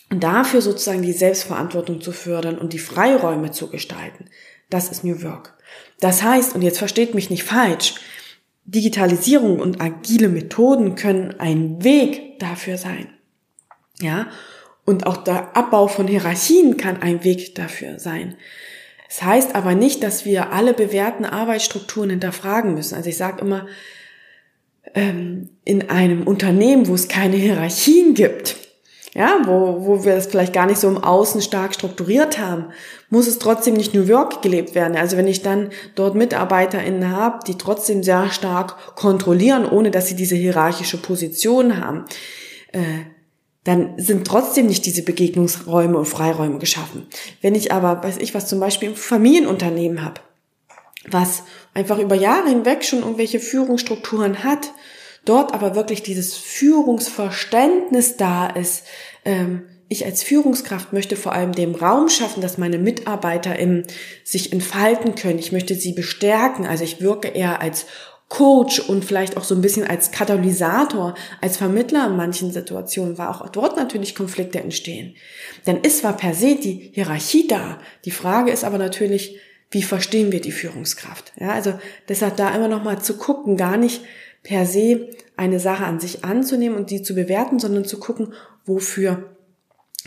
Und 0.10 0.24
dafür 0.24 0.64
sozusagen 0.64 1.04
die 1.04 1.14
Selbstverantwortung 1.14 2.02
zu 2.02 2.14
fördern 2.14 2.58
und 2.58 2.74
die 2.74 2.80
Freiräume 2.80 3.52
zu 3.52 3.70
gestalten. 3.70 4.26
Das 4.72 4.90
ist 4.90 5.04
New 5.04 5.22
Work. 5.22 5.56
Das 6.00 6.24
heißt, 6.24 6.56
und 6.56 6.64
jetzt 6.64 6.80
versteht 6.80 7.14
mich 7.14 7.30
nicht 7.30 7.44
falsch, 7.44 7.94
Digitalisierung 8.66 9.60
und 9.60 9.82
agile 9.82 10.28
Methoden 10.28 10.96
können 10.96 11.40
ein 11.40 11.84
Weg 11.84 12.40
dafür 12.40 12.78
sein. 12.78 13.08
Ja. 14.00 14.28
Und 14.86 15.08
auch 15.08 15.18
der 15.18 15.56
Abbau 15.56 15.88
von 15.88 16.08
Hierarchien 16.08 16.78
kann 16.78 17.02
ein 17.02 17.24
Weg 17.24 17.56
dafür 17.56 18.00
sein. 18.00 18.36
Es 19.08 19.18
das 19.18 19.28
heißt 19.28 19.56
aber 19.56 19.76
nicht, 19.76 20.04
dass 20.04 20.26
wir 20.26 20.52
alle 20.52 20.74
bewährten 20.74 21.26
Arbeitsstrukturen 21.26 22.10
hinterfragen 22.10 22.74
müssen. 22.74 22.96
Also 22.96 23.10
ich 23.10 23.18
sage 23.18 23.42
immer, 23.42 23.68
ähm, 24.94 25.50
in 25.64 25.90
einem 25.90 26.24
Unternehmen, 26.24 26.88
wo 26.88 26.96
es 26.96 27.08
keine 27.08 27.36
Hierarchien 27.36 28.14
gibt, 28.14 28.58
ja, 29.16 29.40
wo, 29.46 29.86
wo 29.86 30.04
wir 30.04 30.14
es 30.14 30.28
vielleicht 30.28 30.52
gar 30.52 30.66
nicht 30.66 30.78
so 30.78 30.90
im 30.90 31.02
Außen 31.02 31.42
stark 31.42 31.74
strukturiert 31.74 32.38
haben, 32.38 32.66
muss 33.10 33.28
es 33.28 33.40
trotzdem 33.40 33.76
nicht 33.76 33.94
New 33.94 34.04
York 34.04 34.42
gelebt 34.42 34.76
werden. 34.76 34.98
Also 34.98 35.16
wenn 35.16 35.26
ich 35.26 35.42
dann 35.42 35.70
dort 35.96 36.16
MitarbeiterInnen 36.16 37.16
habe, 37.16 37.40
die 37.48 37.58
trotzdem 37.58 38.04
sehr 38.04 38.30
stark 38.30 38.96
kontrollieren, 38.96 39.66
ohne 39.66 39.90
dass 39.90 40.10
sie 40.10 40.18
diese 40.18 40.36
hierarchische 40.36 40.98
Position 40.98 41.80
haben, 41.80 42.04
äh, 42.74 42.82
dann 43.64 43.94
sind 43.98 44.28
trotzdem 44.28 44.68
nicht 44.68 44.86
diese 44.86 45.02
Begegnungsräume 45.02 45.98
und 45.98 46.06
Freiräume 46.06 46.60
geschaffen. 46.60 47.08
Wenn 47.42 47.56
ich 47.56 47.72
aber, 47.72 48.04
weiß 48.04 48.18
ich 48.18 48.36
was, 48.36 48.48
zum 48.48 48.60
Beispiel 48.60 48.90
im 48.90 48.96
Familienunternehmen 48.96 50.04
habe, 50.04 50.20
was 51.10 51.44
einfach 51.74 52.00
über 52.00 52.16
Jahre 52.16 52.50
hinweg 52.50 52.84
schon 52.84 53.00
irgendwelche 53.00 53.40
Führungsstrukturen 53.40 54.44
hat, 54.44 54.74
dort 55.26 55.54
aber 55.54 55.76
wirklich 55.76 56.04
dieses 56.04 56.36
Führungsverständnis 56.36 58.18
da 58.18 58.48
ist, 58.48 58.84
ähm, 59.26 59.64
ich 59.88 60.06
als 60.06 60.24
Führungskraft 60.24 60.94
möchte 60.94 61.16
vor 61.16 61.34
allem 61.34 61.52
dem 61.52 61.76
Raum 61.76 62.10
schaffen, 62.10 62.42
dass 62.42 62.58
meine 62.58 62.80
Mitarbeiter 62.80 63.58
im, 63.60 63.84
sich 64.24 64.52
entfalten 64.52 65.16
können. 65.16 65.38
Ich 65.38 65.52
möchte 65.52 65.76
sie 65.76 65.94
bestärken. 65.94 66.66
Also 66.66 66.84
ich 66.84 67.02
wirke 67.02 67.28
eher 67.28 67.62
als 67.62 67.86
Coach 68.28 68.80
und 68.80 69.06
vielleicht 69.06 69.38
auch 69.38 69.44
so 69.44 69.54
ein 69.54 69.62
bisschen 69.62 69.86
als 69.86 70.10
Katalysator, 70.10 71.14
als 71.42 71.58
Vermittler 71.58 72.08
in 72.08 72.16
manchen 72.16 72.52
Situationen, 72.52 73.20
weil 73.20 73.28
auch 73.28 73.48
dort 73.50 73.78
natürlich 73.78 74.16
Konflikte 74.16 74.60
entstehen. 74.60 75.16
Dann 75.66 75.82
ist 75.82 76.00
zwar 76.00 76.18
per 76.18 76.34
se 76.34 76.56
die 76.56 76.90
Hierarchie 76.94 77.48
da. 77.48 77.80
Die 78.04 78.12
Frage 78.12 78.52
ist 78.52 78.64
aber 78.64 78.80
natürlich, 78.80 79.40
wie 79.70 79.84
verstehen 79.84 80.32
wir 80.32 80.42
die 80.42 80.52
Führungskraft? 80.52 81.34
Ja, 81.40 81.52
also 81.52 81.78
deshalb 82.10 82.38
da 82.38 82.54
immer 82.56 82.68
noch 82.68 82.84
mal 82.84 83.00
zu 83.02 83.18
gucken, 83.18 83.58
gar 83.58 83.78
nicht 83.78 84.02
per 84.46 84.66
se 84.66 85.10
eine 85.36 85.60
Sache 85.60 85.84
an 85.84 86.00
sich 86.00 86.24
anzunehmen 86.24 86.78
und 86.78 86.90
die 86.92 87.02
zu 87.02 87.16
bewerten, 87.16 87.60
sondern 87.60 87.84
zu 87.84 88.00
gucken, 88.00 88.34
wofür 88.64 89.36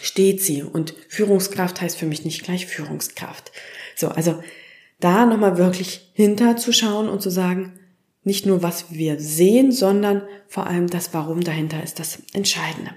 steht 0.00 0.40
sie. 0.40 0.62
Und 0.62 0.95
Führungskraft 1.09 1.80
heißt 1.80 1.99
für 1.99 2.07
mich 2.07 2.25
nicht 2.25 2.45
gleich 2.45 2.66
Führungskraft. 2.66 3.52
So, 3.95 4.09
also 4.09 4.42
da 5.00 5.26
nochmal 5.26 5.59
wirklich 5.59 6.11
hinterzuschauen 6.14 7.09
und 7.09 7.21
zu 7.21 7.30
sagen, 7.30 7.78
nicht 8.25 8.47
nur 8.47 8.62
was 8.62 8.92
wir 8.92 9.18
sehen, 9.18 9.73
sondern 9.73 10.23
vor 10.47 10.66
allem 10.66 10.88
das 10.88 11.12
Warum 11.14 11.42
dahinter 11.42 11.83
ist 11.83 11.99
das 11.99 12.18
Entscheidende. 12.33 12.92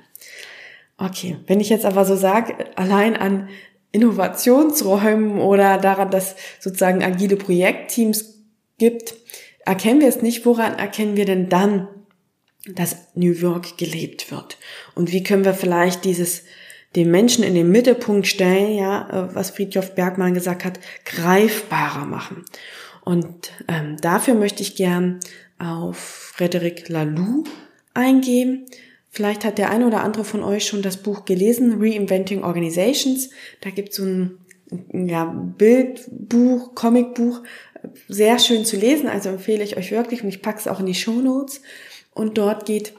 Okay, 0.98 1.38
wenn 1.48 1.60
ich 1.60 1.69
jetzt 1.69 1.86
aber 1.86 2.05
so 2.05 2.15
sage, 2.15 2.53
allein 2.75 3.15
an 3.15 3.50
Innovationsräumen 3.91 5.39
oder 5.39 5.77
daran, 5.77 6.12
dass 6.12 6.36
sozusagen 6.60 7.03
agile 7.03 7.36
Projektteams 7.36 8.36
gibt, 8.77 9.15
erkennen 9.65 10.01
wir 10.01 10.07
es 10.07 10.21
nicht. 10.21 10.45
Woran 10.45 10.77
erkennen 10.77 11.15
wir 11.15 11.25
denn 11.25 11.49
dann, 11.49 11.87
dass 12.65 13.07
New 13.15 13.31
York 13.31 13.77
gelebt 13.77 14.31
wird? 14.31 14.57
Und 14.95 15.11
wie 15.11 15.23
können 15.23 15.45
wir 15.45 15.53
vielleicht 15.53 16.05
dieses 16.05 16.43
den 16.95 17.09
Menschen 17.09 17.43
in 17.43 17.55
den 17.55 17.71
Mittelpunkt 17.71 18.27
stellen, 18.27 18.75
ja, 18.75 19.09
äh, 19.09 19.35
was 19.35 19.51
Friedhof 19.51 19.95
Bergmann 19.95 20.33
gesagt 20.33 20.65
hat, 20.65 20.79
greifbarer 21.05 22.05
machen. 22.05 22.43
Und 23.03 23.51
ähm, 23.67 23.97
dafür 24.01 24.33
möchte 24.33 24.61
ich 24.61 24.75
gern 24.75 25.19
auf 25.57 25.97
Frederic 25.97 26.89
Laloux 26.89 27.43
eingehen. 27.93 28.65
Vielleicht 29.09 29.43
hat 29.43 29.57
der 29.57 29.69
eine 29.69 29.87
oder 29.87 30.03
andere 30.03 30.23
von 30.23 30.43
euch 30.43 30.65
schon 30.65 30.81
das 30.81 30.97
Buch 30.97 31.25
gelesen, 31.25 31.81
Reinventing 31.81 32.43
Organizations. 32.43 33.29
Da 33.61 33.69
gibt 33.69 33.89
es 33.89 33.95
so 33.97 34.03
ein 34.03 34.37
ja, 34.93 35.25
Bildbuch, 35.25 36.75
Comicbuch, 36.75 37.41
sehr 38.07 38.39
schön 38.39 38.65
zu 38.65 38.77
lesen, 38.77 39.07
also 39.07 39.29
empfehle 39.29 39.63
ich 39.63 39.77
euch 39.77 39.91
wirklich 39.91 40.23
und 40.23 40.29
ich 40.29 40.41
packe 40.41 40.59
es 40.59 40.67
auch 40.67 40.79
in 40.79 40.85
die 40.85 40.95
Show 40.95 41.21
Notes. 41.21 41.61
Und 42.13 42.38
dort 42.38 42.65
geht 42.65 42.93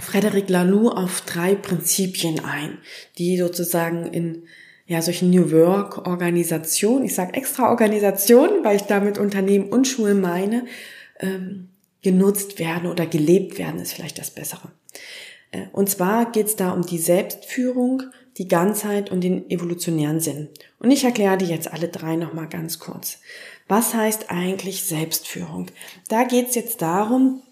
Frederic 0.00 0.48
Laloux 0.48 0.90
auf 0.90 1.20
drei 1.22 1.54
Prinzipien 1.54 2.40
ein, 2.44 2.78
die 3.18 3.36
sozusagen 3.36 4.06
in 4.06 4.44
ja, 4.86 5.00
solchen 5.00 5.30
New 5.30 5.50
Work 5.50 6.06
Organisationen, 6.06 7.04
ich 7.04 7.14
sage 7.14 7.34
extra 7.34 7.70
Organisationen, 7.70 8.64
weil 8.64 8.76
ich 8.76 8.82
damit 8.82 9.18
Unternehmen 9.18 9.68
und 9.70 9.86
Schulen 9.86 10.20
meine, 10.20 10.66
ähm, 11.20 11.70
genutzt 12.02 12.58
werden 12.58 12.90
oder 12.90 13.06
gelebt 13.06 13.58
werden, 13.58 13.80
ist 13.80 13.94
vielleicht 13.94 14.18
das 14.18 14.30
Bessere. 14.30 14.72
Äh, 15.52 15.66
und 15.72 15.88
zwar 15.88 16.30
geht 16.30 16.46
es 16.46 16.56
da 16.56 16.72
um 16.72 16.84
die 16.84 16.98
Selbstführung, 16.98 18.02
die 18.36 18.48
Ganzheit 18.48 19.10
und 19.10 19.22
den 19.22 19.48
evolutionären 19.48 20.20
Sinn. 20.20 20.48
Und 20.78 20.90
ich 20.90 21.04
erkläre 21.04 21.38
die 21.38 21.46
jetzt 21.46 21.72
alle 21.72 21.88
drei 21.88 22.16
nochmal 22.16 22.48
ganz 22.48 22.78
kurz. 22.78 23.20
Was 23.68 23.94
heißt 23.94 24.30
eigentlich 24.30 24.84
Selbstführung? 24.84 25.66
Da 26.08 26.24
geht 26.24 26.48
es 26.48 26.54
jetzt 26.54 26.82
darum, 26.82 27.42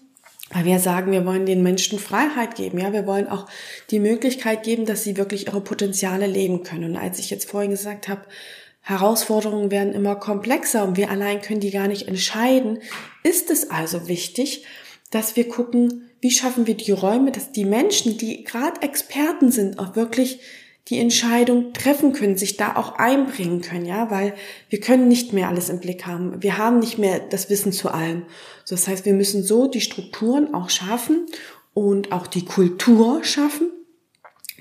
weil 0.51 0.65
wir 0.65 0.79
sagen, 0.79 1.11
wir 1.11 1.25
wollen 1.25 1.45
den 1.45 1.63
Menschen 1.63 1.97
Freiheit 1.97 2.55
geben, 2.55 2.79
ja, 2.79 2.93
wir 2.93 3.07
wollen 3.07 3.27
auch 3.27 3.47
die 3.89 3.99
Möglichkeit 3.99 4.63
geben, 4.63 4.85
dass 4.85 5.03
sie 5.03 5.17
wirklich 5.17 5.47
ihre 5.47 5.61
Potenziale 5.61 6.27
leben 6.27 6.63
können. 6.63 6.91
Und 6.91 6.97
als 6.97 7.17
ich 7.17 7.29
jetzt 7.29 7.49
vorhin 7.49 7.71
gesagt 7.71 8.07
habe, 8.07 8.21
Herausforderungen 8.81 9.71
werden 9.71 9.93
immer 9.93 10.15
komplexer 10.15 10.83
und 10.83 10.97
wir 10.97 11.09
allein 11.09 11.41
können 11.41 11.61
die 11.61 11.71
gar 11.71 11.87
nicht 11.87 12.07
entscheiden, 12.07 12.79
ist 13.23 13.49
es 13.49 13.71
also 13.71 14.07
wichtig, 14.07 14.65
dass 15.09 15.35
wir 15.35 15.47
gucken, 15.47 16.09
wie 16.19 16.31
schaffen 16.31 16.67
wir 16.67 16.75
die 16.75 16.91
Räume, 16.91 17.31
dass 17.31 17.51
die 17.51 17.65
Menschen, 17.65 18.17
die 18.17 18.43
gerade 18.43 18.81
Experten 18.81 19.51
sind, 19.51 19.79
auch 19.79 19.95
wirklich 19.95 20.41
die 20.89 20.99
Entscheidung 20.99 21.71
treffen 21.73 22.11
können, 22.11 22.37
sich 22.37 22.57
da 22.57 22.75
auch 22.75 22.95
einbringen 22.95 23.61
können, 23.61 23.85
ja, 23.85 24.11
weil 24.11 24.33
wir 24.69 24.81
können 24.81 25.07
nicht 25.07 25.31
mehr 25.31 25.47
alles 25.47 25.69
im 25.69 25.79
Blick 25.79 26.05
haben. 26.05 26.43
Wir 26.43 26.57
haben 26.57 26.79
nicht 26.79 26.97
mehr 26.97 27.19
das 27.19 27.49
Wissen 27.49 27.71
zu 27.71 27.89
allem. 27.89 28.25
Das 28.67 28.87
heißt, 28.87 29.05
wir 29.05 29.13
müssen 29.13 29.43
so 29.43 29.67
die 29.67 29.81
Strukturen 29.81 30.53
auch 30.53 30.69
schaffen 30.69 31.25
und 31.73 32.11
auch 32.11 32.27
die 32.27 32.43
Kultur 32.43 33.23
schaffen, 33.23 33.71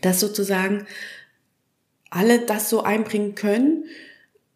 dass 0.01 0.21
sozusagen 0.21 0.87
alle 2.09 2.41
das 2.41 2.71
so 2.71 2.83
einbringen 2.83 3.35
können 3.35 3.87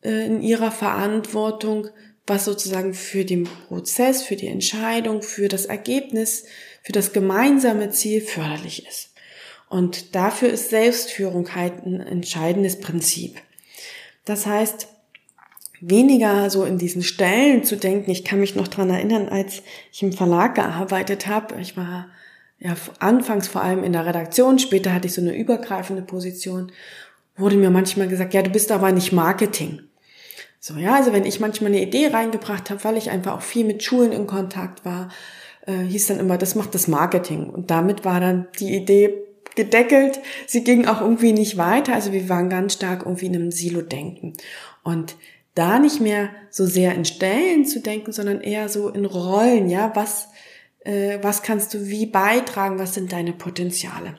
äh, 0.02 0.26
in 0.26 0.42
ihrer 0.42 0.70
Verantwortung, 0.70 1.88
was 2.26 2.44
sozusagen 2.44 2.94
für 2.94 3.25
den 3.25 3.44
Prozess, 3.68 4.23
für 4.23 4.37
die 4.37 4.49
Entscheidung, 4.49 5.23
für 5.23 5.49
das 5.49 5.66
Ergebnis, 5.66 6.44
für 6.82 6.92
das 6.92 7.12
gemeinsame 7.12 7.90
Ziel 7.90 8.20
förderlich 8.20 8.87
ist. 8.87 9.15
Und 9.68 10.14
dafür 10.14 10.49
ist 10.49 10.70
Selbstführung 10.70 11.54
halt 11.54 11.85
ein 11.85 12.00
entscheidendes 12.00 12.80
Prinzip. 12.80 13.37
Das 14.25 14.46
heißt, 14.46 14.88
weniger 15.80 16.50
so 16.50 16.64
in 16.64 16.78
diesen 16.78 17.02
Stellen 17.02 17.64
zu 17.64 17.76
denken. 17.76 18.11
Ich 18.11 18.25
kann 18.25 18.40
mich 18.40 18.54
noch 18.54 18.68
dran 18.68 18.90
erinnern, 18.90 19.28
als 19.28 19.62
ich 19.92 20.02
im 20.02 20.12
Verlag 20.12 20.54
gearbeitet 20.54 21.26
habe. 21.26 21.61
Ich 21.61 21.76
war 21.76 22.08
ja 22.58 22.75
anfangs 23.00 23.49
vor 23.49 23.62
allem 23.62 23.85
in 23.85 23.92
der 23.92 24.06
Redaktion, 24.06 24.58
später 24.58 24.94
hatte 24.94 25.08
ich 25.08 25.14
so 25.14 25.20
eine 25.20 25.37
übergreifende 25.37 26.02
Position, 26.02 26.73
wurde 27.37 27.56
mir 27.56 27.70
manchmal 27.70 28.08
gesagt, 28.08 28.32
ja, 28.32 28.42
du 28.42 28.50
bist 28.50 28.73
aber 28.73 28.92
nicht 28.92 29.12
Marketing. 29.12 29.82
So, 30.58 30.75
ja, 30.75 30.94
also 30.94 31.12
wenn 31.12 31.26
ich 31.26 31.38
manchmal 31.38 31.70
eine 31.70 31.82
Idee 31.82 32.08
reingebracht 32.08 32.70
habe, 32.70 32.82
weil 32.82 32.96
ich 32.96 33.11
einfach 33.11 33.37
auch 33.37 33.42
viel 33.42 33.66
mit 33.66 33.82
Schulen 33.82 34.12
in 34.12 34.26
Kontakt 34.26 34.85
war, 34.85 35.11
äh, 35.66 35.76
hieß 35.76 36.06
dann 36.06 36.18
immer, 36.18 36.38
das 36.38 36.54
macht 36.54 36.75
das 36.75 36.88
Marketing. 36.88 37.50
Und 37.50 37.70
damit 37.70 38.04
war 38.04 38.20
dann 38.20 38.49
die 38.58 38.75
Idee 38.75 39.14
gedeckelt. 39.57 40.21
Sie 40.47 40.63
ging 40.63 40.87
auch 40.87 41.01
irgendwie 41.01 41.33
nicht 41.33 41.57
weiter. 41.57 41.95
Also 41.95 42.13
wir 42.13 42.29
waren 42.29 42.49
ganz 42.49 42.75
stark 42.75 43.05
irgendwie 43.05 43.27
in 43.27 43.35
einem 43.35 43.51
Silo-Denken. 43.51 44.35
Und 44.85 45.17
da 45.57 45.79
nicht 45.79 46.01
mehr 46.01 46.31
so 46.51 46.67
sehr 46.67 46.95
in 46.95 47.05
Stellen 47.05 47.65
zu 47.65 47.81
denken, 47.81 48.13
sondern 48.13 48.41
eher 48.43 48.69
so 48.69 48.91
in 48.91 49.07
Rollen, 49.07 49.69
ja, 49.69 49.91
was, 49.95 50.29
äh, 50.85 51.19
was 51.23 51.43
kannst 51.43 51.75
du 51.75 51.87
wie 51.87 52.07
beitragen, 52.07 52.79
was 52.79 52.95
sind 52.95 53.11
deine 53.13 53.33
Potenziale. 53.33 54.19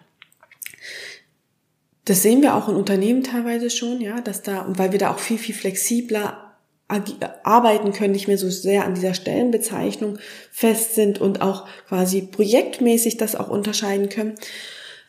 Das 2.05 2.23
sehen 2.23 2.41
wir 2.41 2.55
auch 2.55 2.69
in 2.69 2.75
Unternehmen 2.75 3.23
teilweise 3.23 3.69
schon, 3.69 4.01
ja, 4.01 4.19
dass 4.21 4.41
da, 4.41 4.65
weil 4.69 4.91
wir 4.91 4.99
da 4.99 5.11
auch 5.11 5.19
viel, 5.19 5.37
viel 5.37 5.55
flexibler 5.55 6.47
arbeiten 6.87 7.91
können, 7.91 8.13
nicht 8.13 8.29
mehr 8.29 8.37
so 8.37 8.49
sehr 8.49 8.85
an 8.85 8.95
dieser 8.95 9.13
Stellenbezeichnung 9.13 10.19
fest 10.51 10.95
sind 10.95 11.19
und 11.19 11.41
auch 11.41 11.67
quasi 11.87 12.21
projektmäßig 12.21 13.17
das 13.17 13.35
auch 13.35 13.49
unterscheiden 13.49 14.07
können. 14.07 14.35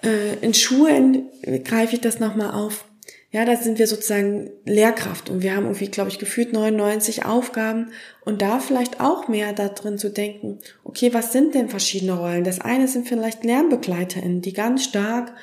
Äh, 0.02 0.36
in 0.40 0.54
Schulen 0.54 1.28
greife 1.64 1.94
ich 1.94 2.00
das 2.00 2.20
nochmal 2.20 2.52
auf. 2.52 2.84
Ja, 3.30 3.44
da 3.44 3.56
sind 3.56 3.78
wir 3.78 3.86
sozusagen 3.86 4.50
Lehrkraft 4.64 5.28
und 5.28 5.42
wir 5.42 5.54
haben 5.54 5.64
irgendwie, 5.64 5.88
glaube 5.88 6.08
ich, 6.08 6.18
gefühlt 6.18 6.54
99 6.54 7.26
Aufgaben 7.26 7.90
und 8.24 8.40
da 8.40 8.58
vielleicht 8.58 9.00
auch 9.00 9.28
mehr 9.28 9.52
da 9.52 9.68
drin 9.68 9.98
zu 9.98 10.10
denken, 10.10 10.60
okay, 10.82 11.12
was 11.12 11.32
sind 11.32 11.54
denn 11.54 11.68
verschiedene 11.68 12.14
Rollen? 12.18 12.44
Das 12.44 12.58
eine 12.58 12.88
sind 12.88 13.06
vielleicht 13.06 13.44
LernbegleiterInnen, 13.44 14.40
die 14.40 14.54
ganz 14.54 14.84
stark 14.84 15.34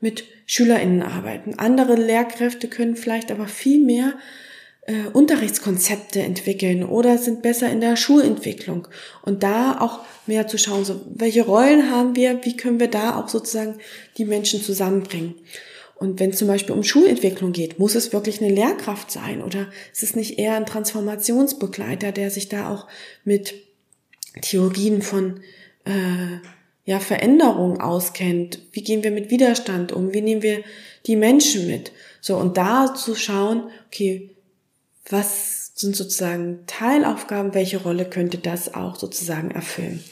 mit 0.00 0.24
SchülerInnen 0.46 1.02
arbeiten. 1.02 1.54
Andere 1.58 1.94
Lehrkräfte 1.94 2.66
können 2.66 2.96
vielleicht 2.96 3.30
aber 3.30 3.46
viel 3.46 3.84
mehr 3.84 4.14
äh, 4.88 5.06
Unterrichtskonzepte 5.12 6.22
entwickeln 6.22 6.82
oder 6.82 7.18
sind 7.18 7.42
besser 7.42 7.70
in 7.70 7.82
der 7.82 7.94
Schulentwicklung. 7.94 8.88
Und 9.22 9.42
da 9.42 9.80
auch 9.80 10.00
mehr 10.26 10.48
zu 10.48 10.56
schauen, 10.56 10.86
so, 10.86 11.02
welche 11.14 11.44
Rollen 11.44 11.90
haben 11.90 12.16
wir, 12.16 12.40
wie 12.44 12.56
können 12.56 12.80
wir 12.80 12.88
da 12.88 13.16
auch 13.16 13.28
sozusagen 13.28 13.76
die 14.16 14.24
Menschen 14.24 14.62
zusammenbringen. 14.62 15.34
Und 15.94 16.20
wenn 16.20 16.30
es 16.30 16.38
zum 16.38 16.48
Beispiel 16.48 16.74
um 16.74 16.84
Schulentwicklung 16.84 17.52
geht, 17.52 17.78
muss 17.78 17.96
es 17.96 18.14
wirklich 18.14 18.40
eine 18.40 18.54
Lehrkraft 18.54 19.10
sein 19.10 19.42
oder 19.42 19.66
ist 19.92 20.02
es 20.02 20.16
nicht 20.16 20.38
eher 20.38 20.54
ein 20.54 20.64
Transformationsbegleiter, 20.64 22.12
der 22.12 22.30
sich 22.30 22.48
da 22.48 22.72
auch 22.72 22.86
mit 23.24 23.54
Theorien 24.40 25.02
von 25.02 25.40
äh, 25.84 26.38
ja, 26.86 26.98
Veränderung 26.98 27.80
auskennt? 27.80 28.60
Wie 28.72 28.82
gehen 28.82 29.02
wir 29.02 29.10
mit 29.10 29.30
Widerstand 29.30 29.92
um? 29.92 30.14
Wie 30.14 30.22
nehmen 30.22 30.42
wir 30.42 30.62
die 31.04 31.16
Menschen 31.16 31.66
mit? 31.66 31.92
So, 32.22 32.38
und 32.38 32.56
da 32.56 32.94
zu 32.94 33.14
schauen, 33.14 33.64
okay, 33.88 34.30
was 35.10 35.72
sind 35.74 35.94
sozusagen 35.96 36.60
Teilaufgaben, 36.66 37.54
welche 37.54 37.82
Rolle 37.82 38.04
könnte 38.04 38.38
das 38.38 38.74
auch 38.74 38.96
sozusagen 38.96 39.50
erfüllen? 39.50 40.02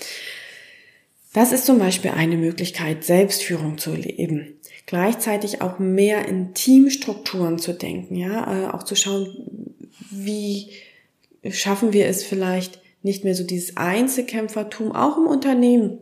Das 1.32 1.52
ist 1.52 1.66
zum 1.66 1.78
Beispiel 1.78 2.12
eine 2.12 2.36
Möglichkeit, 2.36 3.04
Selbstführung 3.04 3.78
zu 3.78 3.94
leben 3.94 4.56
gleichzeitig 4.86 5.60
auch 5.60 5.78
mehr 5.78 6.26
in 6.26 6.54
Teamstrukturen 6.54 7.58
zu 7.58 7.74
denken, 7.74 8.14
ja, 8.14 8.66
äh, 8.66 8.70
auch 8.70 8.84
zu 8.84 8.94
schauen, 8.94 9.74
wie 10.10 10.70
schaffen 11.50 11.92
wir 11.92 12.06
es 12.06 12.24
vielleicht 12.24 12.80
nicht 13.02 13.24
mehr 13.24 13.34
so 13.34 13.44
dieses 13.44 13.76
Einzelkämpfertum 13.76 14.92
auch 14.92 15.18
im 15.18 15.26
Unternehmen 15.26 15.98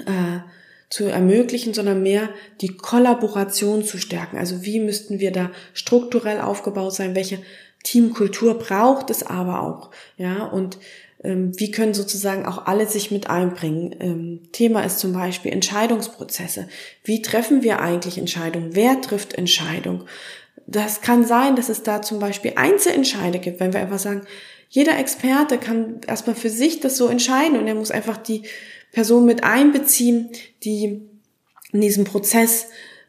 äh, 0.00 0.40
zu 0.88 1.04
ermöglichen, 1.04 1.74
sondern 1.74 2.02
mehr 2.02 2.30
die 2.60 2.76
Kollaboration 2.76 3.84
zu 3.84 3.98
stärken. 3.98 4.38
Also 4.38 4.64
wie 4.64 4.80
müssten 4.80 5.18
wir 5.18 5.32
da 5.32 5.50
strukturell 5.72 6.40
aufgebaut 6.40 6.94
sein? 6.94 7.14
Welche 7.14 7.38
Teamkultur 7.86 8.58
braucht 8.58 9.10
es 9.10 9.22
aber 9.22 9.62
auch? 9.62 9.90
Ja, 10.16 10.44
und 10.44 10.78
ähm, 11.22 11.52
wie 11.56 11.70
können 11.70 11.94
sozusagen 11.94 12.44
auch 12.44 12.66
alle 12.66 12.86
sich 12.86 13.12
mit 13.12 13.30
einbringen. 13.30 13.94
Ähm, 14.00 14.40
Thema 14.50 14.82
ist 14.82 14.98
zum 14.98 15.12
Beispiel 15.12 15.52
Entscheidungsprozesse. 15.52 16.68
Wie 17.04 17.22
treffen 17.22 17.62
wir 17.62 17.80
eigentlich 17.80 18.18
Entscheidungen? 18.18 18.70
Wer 18.72 19.00
trifft 19.00 19.34
Entscheidung? 19.34 20.04
Das 20.66 21.00
kann 21.00 21.24
sein, 21.24 21.54
dass 21.54 21.68
es 21.68 21.84
da 21.84 22.02
zum 22.02 22.18
Beispiel 22.18 22.54
Einzelentscheide 22.56 23.38
gibt, 23.38 23.60
wenn 23.60 23.72
wir 23.72 23.80
einfach 23.80 24.00
sagen, 24.00 24.22
jeder 24.68 24.98
Experte 24.98 25.58
kann 25.58 26.00
erstmal 26.08 26.34
für 26.34 26.50
sich 26.50 26.80
das 26.80 26.96
so 26.96 27.06
entscheiden 27.06 27.56
und 27.56 27.68
er 27.68 27.76
muss 27.76 27.92
einfach 27.92 28.16
die 28.16 28.42
Person 28.90 29.26
mit 29.26 29.44
einbeziehen, 29.44 30.30
die 30.64 31.02
in 31.72 31.80
diesem 31.80 32.02
Prozess 32.02 32.66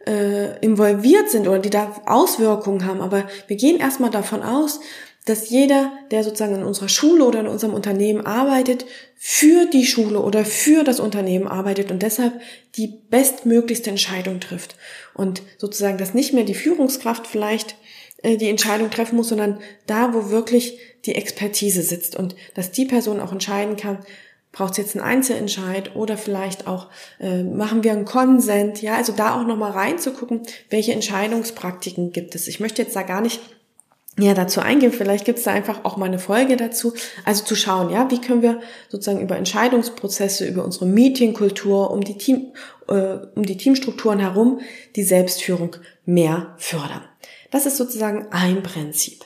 äh, 0.07 0.57
involviert 0.59 1.29
sind 1.29 1.47
oder 1.47 1.59
die 1.59 1.69
da 1.69 1.95
Auswirkungen 2.05 2.85
haben. 2.85 3.01
Aber 3.01 3.27
wir 3.47 3.57
gehen 3.57 3.79
erstmal 3.79 4.09
davon 4.09 4.41
aus, 4.41 4.79
dass 5.25 5.50
jeder, 5.50 5.91
der 6.09 6.24
sozusagen 6.24 6.55
in 6.55 6.63
unserer 6.63 6.87
Schule 6.87 7.25
oder 7.25 7.41
in 7.41 7.48
unserem 7.48 7.74
Unternehmen 7.74 8.25
arbeitet, 8.25 8.85
für 9.15 9.65
die 9.65 9.85
Schule 9.85 10.22
oder 10.22 10.46
für 10.46 10.85
das 10.85 11.01
Unternehmen 11.01 11.48
arbeitet 11.48 11.91
und 11.91 12.01
deshalb 12.01 12.39
die 12.77 12.87
bestmöglichste 12.87 13.89
Entscheidung 13.89 14.39
trifft. 14.39 14.75
Und 15.13 15.41
sozusagen, 15.57 15.98
dass 15.98 16.13
nicht 16.13 16.33
mehr 16.33 16.46
die 16.46 16.53
Führungskraft 16.53 17.27
vielleicht 17.27 17.75
äh, 18.24 18.37
die 18.37 18.50
Entscheidung 18.50 18.89
treffen 18.89 19.17
muss, 19.17 19.27
sondern 19.27 19.59
da, 19.85 20.13
wo 20.13 20.29
wirklich 20.29 20.79
die 21.05 21.15
Expertise 21.15 21.81
sitzt 21.81 22.15
und 22.15 22.35
dass 22.53 22.72
die 22.72 22.85
Person 22.85 23.20
auch 23.20 23.33
entscheiden 23.33 23.75
kann, 23.75 24.00
braucht 24.57 24.72
es 24.72 24.77
jetzt 24.77 24.96
einen 24.96 25.05
Einzelentscheid 25.05 25.96
oder 25.96 26.17
vielleicht 26.17 26.65
auch 26.65 26.87
äh, 27.20 27.43
machen 27.43 27.83
wir 27.83 27.91
einen 27.91 28.05
Konsent, 28.05 28.81
ja, 28.81 28.96
also 28.96 29.13
da 29.13 29.39
auch 29.39 29.46
nochmal 29.46 29.72
reinzugucken, 29.72 30.41
welche 30.72 30.93
Entscheidungspraktiken 30.93 32.11
gibt 32.11 32.33
es. 32.33 32.48
Ich 32.48 32.59
möchte 32.59 32.81
jetzt 32.81 32.96
da 32.96 33.03
gar 33.03 33.22
nicht 33.22 33.39
ja, 34.20 34.33
dazu 34.33 34.59
eingehen. 34.59 34.91
Vielleicht 34.91 35.25
gibt 35.25 35.37
es 35.37 35.46
da 35.46 35.51
einfach 35.51 35.85
auch 35.85 35.96
mal 35.96 36.07
eine 36.07 36.17
Folge 36.17 36.57
dazu. 36.57 36.93
Also 37.24 37.43
zu 37.43 37.55
schauen, 37.55 37.91
ja, 37.91 38.09
wie 38.09 38.20
können 38.20 38.41
wir 38.41 38.59
sozusagen 38.89 39.22
über 39.22 39.37
Entscheidungsprozesse, 39.37 40.48
über 40.48 40.65
unsere 40.65 40.87
Meetingkultur, 40.87 41.91
um 41.91 42.03
die 42.03 42.17
Team, 42.17 42.48
äh, 42.87 43.17
um 43.35 43.46
die 43.46 43.57
Teamstrukturen 43.57 44.17
herum 44.17 44.61
die 44.96 45.03
Selbstführung 45.03 45.75
mehr 46.03 46.55
fördern. 46.57 47.03
Das 47.51 47.67
ist 47.67 47.77
sozusagen 47.77 48.25
ein 48.31 48.63
Prinzip. 48.63 49.24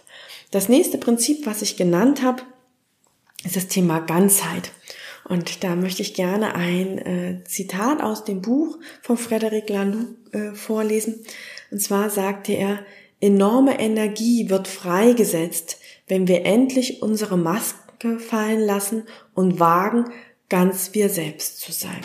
Das 0.52 0.68
nächste 0.68 0.98
Prinzip, 0.98 1.46
was 1.46 1.62
ich 1.62 1.78
genannt 1.78 2.22
habe, 2.22 2.44
ist 3.46 3.56
das 3.56 3.68
Thema 3.68 4.00
Ganzheit. 4.00 4.72
Und 5.32 5.64
da 5.64 5.78
möchte 5.78 6.02
ich 6.02 6.14
gerne 6.14 6.56
ein 6.56 6.98
äh, 6.98 7.44
Zitat 7.46 8.02
aus 8.02 8.26
dem 8.26 8.42
Buch 8.42 8.78
von 9.02 9.16
Frederic 9.16 9.70
Laloux 9.70 10.18
äh, 10.34 10.54
vorlesen. 10.54 11.24
Und 11.72 11.82
zwar 11.82 12.10
sagte 12.10 12.52
er, 12.52 12.80
Enorme 13.22 13.80
Energie 13.80 14.50
wird 14.50 14.68
freigesetzt, 14.68 15.80
wenn 16.08 16.28
wir 16.28 16.46
endlich 16.46 17.02
unsere 17.02 17.38
Maske 17.38 18.20
fallen 18.20 18.60
lassen 18.60 19.04
und 19.34 19.58
wagen, 19.58 20.12
ganz 20.50 20.94
wir 20.94 21.08
selbst 21.08 21.62
zu 21.62 21.72
sein. 21.72 22.02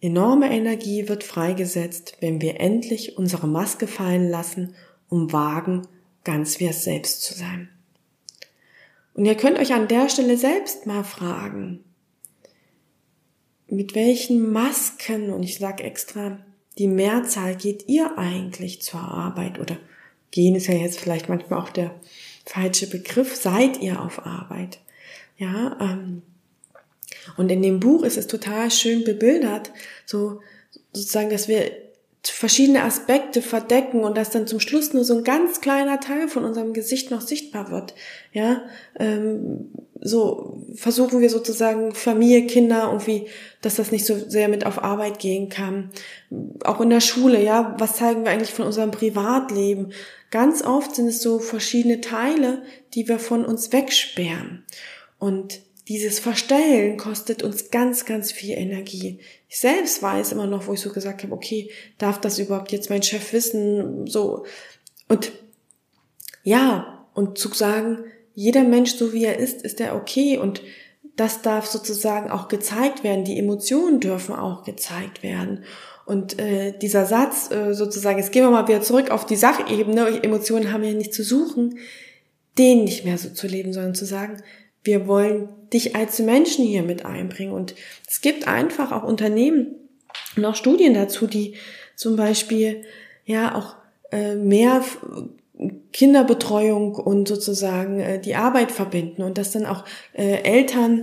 Enorme 0.00 0.52
Energie 0.52 1.08
wird 1.08 1.24
freigesetzt, 1.24 2.18
wenn 2.20 2.40
wir 2.40 2.60
endlich 2.60 3.18
unsere 3.18 3.48
Maske 3.48 3.88
fallen 3.88 4.30
lassen 4.30 4.76
und 5.08 5.32
wagen, 5.32 5.88
ganz 6.22 6.60
wir 6.60 6.72
selbst 6.74 7.24
zu 7.24 7.34
sein. 7.34 7.70
Und 9.18 9.24
ihr 9.24 9.34
könnt 9.34 9.58
euch 9.58 9.72
an 9.72 9.88
der 9.88 10.08
Stelle 10.08 10.36
selbst 10.36 10.86
mal 10.86 11.02
fragen, 11.02 11.82
mit 13.66 13.96
welchen 13.96 14.52
Masken, 14.52 15.32
und 15.32 15.42
ich 15.42 15.58
sage 15.58 15.82
extra 15.82 16.38
die 16.78 16.86
Mehrzahl 16.86 17.56
geht 17.56 17.88
ihr 17.88 18.16
eigentlich 18.16 18.80
zur 18.80 19.00
Arbeit 19.00 19.58
oder 19.58 19.76
gehen 20.30 20.54
ist 20.54 20.68
ja 20.68 20.74
jetzt 20.74 21.00
vielleicht 21.00 21.28
manchmal 21.28 21.58
auch 21.58 21.70
der 21.70 21.96
falsche 22.46 22.88
Begriff, 22.88 23.34
seid 23.34 23.82
ihr 23.82 24.00
auf 24.00 24.24
Arbeit? 24.24 24.78
Ja, 25.36 25.76
ähm, 25.80 26.22
und 27.36 27.50
in 27.50 27.60
dem 27.60 27.80
Buch 27.80 28.04
ist 28.04 28.18
es 28.18 28.28
total 28.28 28.70
schön 28.70 29.02
bebildert, 29.02 29.72
so 30.06 30.42
sozusagen, 30.92 31.30
dass 31.30 31.48
wir 31.48 31.72
verschiedene 32.24 32.82
Aspekte 32.82 33.42
verdecken 33.42 34.00
und 34.00 34.16
dass 34.16 34.30
dann 34.30 34.46
zum 34.46 34.60
Schluss 34.60 34.92
nur 34.92 35.04
so 35.04 35.16
ein 35.16 35.24
ganz 35.24 35.60
kleiner 35.60 36.00
Teil 36.00 36.28
von 36.28 36.44
unserem 36.44 36.72
Gesicht 36.72 37.10
noch 37.10 37.20
sichtbar 37.20 37.70
wird. 37.70 37.94
Ja, 38.32 38.62
ähm, 38.98 39.70
so 40.00 40.64
versuchen 40.74 41.20
wir 41.20 41.30
sozusagen 41.30 41.94
Familie, 41.94 42.46
Kinder 42.46 42.88
irgendwie, 42.88 43.26
dass 43.62 43.76
das 43.76 43.92
nicht 43.92 44.04
so 44.04 44.16
sehr 44.16 44.48
mit 44.48 44.66
auf 44.66 44.82
Arbeit 44.82 45.18
gehen 45.18 45.48
kann. 45.48 45.90
Auch 46.64 46.80
in 46.80 46.90
der 46.90 47.00
Schule, 47.00 47.42
ja, 47.42 47.74
was 47.78 47.96
zeigen 47.96 48.24
wir 48.24 48.30
eigentlich 48.30 48.52
von 48.52 48.66
unserem 48.66 48.90
Privatleben? 48.90 49.92
Ganz 50.30 50.62
oft 50.62 50.94
sind 50.94 51.06
es 51.06 51.22
so 51.22 51.38
verschiedene 51.38 52.00
Teile, 52.00 52.62
die 52.94 53.08
wir 53.08 53.18
von 53.18 53.44
uns 53.44 53.72
wegsperren. 53.72 54.64
Und 55.18 55.60
dieses 55.88 56.18
Verstellen 56.18 56.98
kostet 56.98 57.42
uns 57.42 57.70
ganz, 57.70 58.04
ganz 58.04 58.30
viel 58.30 58.56
Energie. 58.56 59.20
Ich 59.48 59.58
selbst 59.58 60.02
weiß 60.02 60.32
immer 60.32 60.46
noch, 60.46 60.66
wo 60.66 60.74
ich 60.74 60.80
so 60.80 60.92
gesagt 60.92 61.22
habe, 61.22 61.32
okay, 61.32 61.70
darf 61.96 62.20
das 62.20 62.38
überhaupt 62.38 62.72
jetzt 62.72 62.90
mein 62.90 63.02
Chef 63.02 63.32
wissen? 63.32 64.06
So. 64.06 64.44
Und 65.08 65.32
ja, 66.42 67.06
und 67.14 67.38
zu 67.38 67.48
sagen, 67.48 68.04
jeder 68.34 68.64
Mensch, 68.64 68.94
so 68.94 69.14
wie 69.14 69.24
er 69.24 69.38
ist, 69.38 69.62
ist 69.62 69.80
er 69.80 69.96
okay 69.96 70.36
und 70.36 70.62
das 71.16 71.42
darf 71.42 71.66
sozusagen 71.66 72.30
auch 72.30 72.48
gezeigt 72.48 73.02
werden. 73.02 73.24
Die 73.24 73.38
Emotionen 73.38 73.98
dürfen 73.98 74.34
auch 74.34 74.64
gezeigt 74.64 75.22
werden. 75.22 75.64
Und 76.04 76.38
äh, 76.38 76.78
dieser 76.78 77.06
Satz 77.06 77.50
äh, 77.50 77.74
sozusagen, 77.74 78.18
jetzt 78.18 78.30
gehen 78.30 78.44
wir 78.44 78.50
mal 78.50 78.68
wieder 78.68 78.82
zurück 78.82 79.10
auf 79.10 79.26
die 79.26 79.36
Sachebene, 79.36 80.22
Emotionen 80.22 80.72
haben 80.72 80.84
ja 80.84 80.92
nicht 80.92 81.12
zu 81.12 81.24
suchen, 81.24 81.78
den 82.56 82.84
nicht 82.84 83.04
mehr 83.04 83.18
so 83.18 83.30
zu 83.30 83.46
leben, 83.46 83.72
sondern 83.72 83.94
zu 83.94 84.04
sagen, 84.04 84.42
wir 84.88 85.06
wollen 85.06 85.50
dich 85.70 85.94
als 85.94 86.18
Menschen 86.18 86.64
hier 86.64 86.82
mit 86.82 87.04
einbringen. 87.04 87.52
Und 87.52 87.74
es 88.08 88.22
gibt 88.22 88.48
einfach 88.48 88.90
auch 88.90 89.02
Unternehmen 89.02 89.74
und 90.34 90.46
auch 90.46 90.54
Studien 90.54 90.94
dazu, 90.94 91.26
die 91.26 91.56
zum 91.94 92.16
Beispiel 92.16 92.84
ja 93.26 93.54
auch 93.54 93.76
äh, 94.10 94.34
mehr 94.34 94.82
Kinderbetreuung 95.92 96.94
und 96.94 97.28
sozusagen 97.28 98.00
äh, 98.00 98.18
die 98.18 98.34
Arbeit 98.34 98.72
verbinden 98.72 99.22
und 99.22 99.36
dass 99.36 99.50
dann 99.50 99.66
auch 99.66 99.84
äh, 100.14 100.42
Eltern 100.42 101.02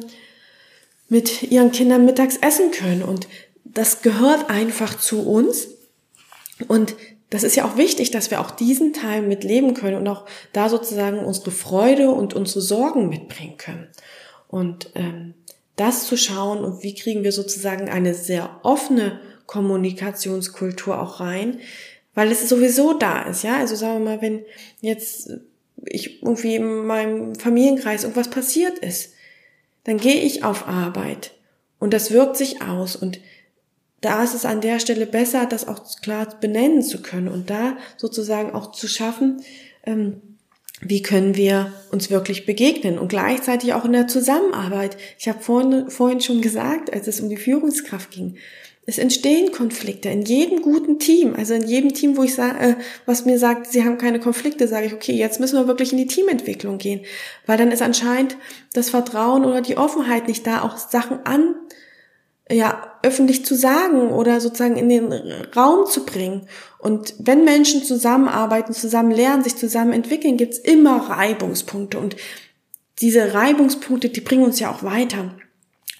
mit 1.07 1.43
ihren 1.43 1.71
Kindern 1.71 2.05
mittags 2.05 2.37
essen 2.37 2.71
können. 2.71 3.03
Und 3.03 3.27
das 3.65 4.01
gehört 4.01 4.49
einfach 4.49 4.97
zu 4.97 5.29
uns. 5.29 5.67
Und 6.67 6.95
das 7.29 7.43
ist 7.43 7.55
ja 7.55 7.65
auch 7.65 7.77
wichtig, 7.77 8.11
dass 8.11 8.31
wir 8.31 8.39
auch 8.39 8.51
diesen 8.51 8.93
Teil 8.93 9.21
mitleben 9.21 9.73
können 9.73 9.97
und 9.97 10.07
auch 10.07 10.25
da 10.53 10.69
sozusagen 10.69 11.19
unsere 11.19 11.51
Freude 11.51 12.11
und 12.11 12.33
unsere 12.33 12.61
Sorgen 12.61 13.09
mitbringen 13.09 13.57
können. 13.57 13.87
Und 14.47 14.91
ähm, 14.95 15.33
das 15.75 16.05
zu 16.07 16.17
schauen 16.17 16.63
und 16.63 16.83
wie 16.83 16.95
kriegen 16.95 17.23
wir 17.23 17.31
sozusagen 17.31 17.89
eine 17.89 18.13
sehr 18.13 18.59
offene 18.63 19.19
Kommunikationskultur 19.45 21.01
auch 21.01 21.19
rein, 21.19 21.59
weil 22.13 22.31
es 22.31 22.47
sowieso 22.47 22.93
da 22.93 23.23
ist, 23.23 23.43
ja. 23.43 23.57
Also 23.57 23.75
sagen 23.75 23.99
wir 23.99 24.11
mal, 24.11 24.21
wenn 24.21 24.45
jetzt 24.81 25.31
ich 25.83 26.23
irgendwie 26.23 26.55
in 26.55 26.85
meinem 26.85 27.35
Familienkreis 27.35 28.03
irgendwas 28.03 28.29
passiert 28.29 28.79
ist, 28.79 29.13
dann 29.83 29.97
gehe 29.97 30.21
ich 30.21 30.43
auf 30.43 30.67
Arbeit 30.67 31.33
und 31.79 31.93
das 31.93 32.11
wirkt 32.11 32.37
sich 32.37 32.61
aus 32.61 32.95
und 32.95 33.19
da 34.05 34.23
ist 34.23 34.35
es 34.35 34.45
an 34.45 34.61
der 34.61 34.79
Stelle 34.79 35.07
besser, 35.07 35.47
das 35.47 35.67
auch 35.67 35.81
klar 35.99 36.27
benennen 36.39 36.83
zu 36.83 37.01
können 37.01 37.27
und 37.27 37.49
da 37.49 37.75
sozusagen 37.97 38.53
auch 38.53 38.71
zu 38.71 38.87
schaffen, 38.87 39.41
ähm, 39.83 40.21
wie 40.81 41.01
können 41.01 41.35
wir 41.35 41.73
uns 41.91 42.11
wirklich 42.11 42.45
begegnen 42.45 42.99
und 42.99 43.07
gleichzeitig 43.07 43.73
auch 43.73 43.83
in 43.83 43.93
der 43.93 44.07
Zusammenarbeit. 44.07 44.95
Ich 45.17 45.27
habe 45.27 45.41
vorhin, 45.41 45.89
vorhin 45.89 46.21
schon 46.21 46.41
gesagt, 46.41 46.93
als 46.93 47.07
es 47.07 47.19
um 47.19 47.29
die 47.29 47.37
Führungskraft 47.37 48.11
ging, 48.11 48.35
es 48.85 48.99
entstehen 48.99 49.51
Konflikte 49.51 50.09
in 50.09 50.21
jedem 50.21 50.61
guten 50.61 50.99
Team, 50.99 51.33
also 51.35 51.55
in 51.55 51.67
jedem 51.67 51.95
Team, 51.95 52.15
wo 52.15 52.21
ich 52.21 52.35
sage, 52.35 52.59
äh, 52.59 52.75
was 53.07 53.25
mir 53.25 53.39
sagt, 53.39 53.71
sie 53.71 53.83
haben 53.83 53.97
keine 53.97 54.19
Konflikte, 54.19 54.67
sage 54.67 54.85
ich, 54.85 54.93
okay, 54.93 55.13
jetzt 55.13 55.39
müssen 55.39 55.57
wir 55.57 55.65
wirklich 55.65 55.93
in 55.93 55.97
die 55.97 56.05
Teamentwicklung 56.05 56.77
gehen, 56.77 57.01
weil 57.47 57.57
dann 57.57 57.71
ist 57.71 57.81
anscheinend 57.81 58.37
das 58.73 58.91
Vertrauen 58.91 59.45
oder 59.45 59.61
die 59.61 59.77
Offenheit 59.77 60.27
nicht 60.27 60.45
da, 60.45 60.61
auch 60.61 60.77
Sachen 60.77 61.25
an 61.25 61.55
ja, 62.49 62.91
öffentlich 63.01 63.45
zu 63.45 63.55
sagen 63.55 64.11
oder 64.11 64.39
sozusagen 64.39 64.75
in 64.75 64.89
den 64.89 65.11
Raum 65.55 65.87
zu 65.87 66.05
bringen. 66.05 66.47
Und 66.77 67.15
wenn 67.17 67.43
Menschen 67.43 67.83
zusammenarbeiten, 67.83 68.73
zusammen 68.73 69.11
lernen, 69.11 69.43
sich 69.43 69.55
zusammen 69.55 69.93
entwickeln, 69.93 70.37
gibt's 70.37 70.59
immer 70.59 71.09
Reibungspunkte. 71.09 71.97
Und 71.97 72.15
diese 72.99 73.33
Reibungspunkte, 73.33 74.09
die 74.09 74.21
bringen 74.21 74.43
uns 74.43 74.59
ja 74.59 74.71
auch 74.71 74.83
weiter. 74.83 75.33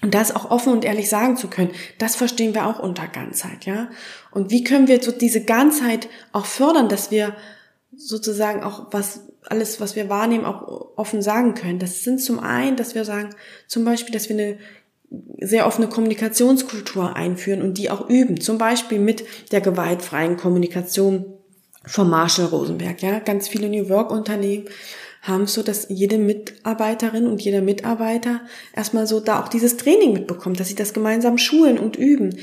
Und 0.02 0.14
das 0.14 0.36
auch 0.36 0.52
offen 0.52 0.72
und 0.72 0.86
ehrlich 0.86 1.10
sagen 1.10 1.36
zu 1.36 1.48
können, 1.48 1.72
das 1.98 2.16
verstehen 2.16 2.54
wir 2.54 2.68
auch 2.68 2.78
unter 2.78 3.08
Ganzheit, 3.08 3.66
ja. 3.66 3.90
Und 4.30 4.52
wie 4.52 4.64
können 4.64 4.88
wir 4.88 5.02
so 5.02 5.12
diese 5.12 5.44
Ganzheit 5.44 6.10
auch 6.32 6.46
fördern, 6.46 6.90
dass 6.90 7.10
wir 7.10 7.36
sozusagen 7.96 8.62
auch 8.62 8.88
was, 8.92 9.22
alles, 9.48 9.80
was 9.82 9.96
wir 9.96 10.10
wahrnehmen, 10.10 10.46
auch 10.46 10.92
offen 10.96 11.22
sagen 11.22 11.56
können. 11.56 11.80
Das 11.80 12.04
sind 12.04 12.22
zum 12.22 12.40
einen, 12.40 12.76
dass 12.76 12.94
wir 12.94 13.06
sagen, 13.06 13.30
zum 13.68 13.86
Beispiel, 13.86 14.14
dass 14.14 14.30
wir 14.30 14.38
eine 14.38 14.58
sehr 15.40 15.68
offene 15.68 15.88
Kommunikationskultur 15.88 17.16
einführen 17.16 17.62
und 17.62 17.78
die 17.78 17.90
auch 17.90 18.10
üben. 18.10 18.40
Zum 18.40 18.58
Beispiel 18.58 19.00
mit 19.00 19.24
der 19.52 19.62
gewaltfreien 19.62 20.38
Kommunikation 20.38 21.26
von 21.86 22.10
Marshall 22.10 22.48
Rosenberg. 22.48 23.02
Ja, 23.02 23.20
ganz 23.20 23.48
viele 23.48 23.70
New 23.70 23.90
Work 23.90 24.12
Unternehmen 24.12 24.66
haben 25.22 25.48
so, 25.48 25.64
dass 25.64 25.88
jede 25.90 26.18
Mitarbeiterin 26.18 27.28
und 27.28 27.42
jeder 27.42 27.62
Mitarbeiter 27.62 28.42
erstmal 28.76 29.08
so 29.08 29.20
da 29.20 29.42
auch 29.42 29.48
dieses 29.48 29.78
Training 29.78 30.14
mitbekommt, 30.14 30.60
dass 30.60 30.68
sie 30.68 30.76
das 30.76 30.94
gemeinsam 30.94 31.38
schulen 31.38 31.80
und 31.80 31.96
üben. 31.96 32.38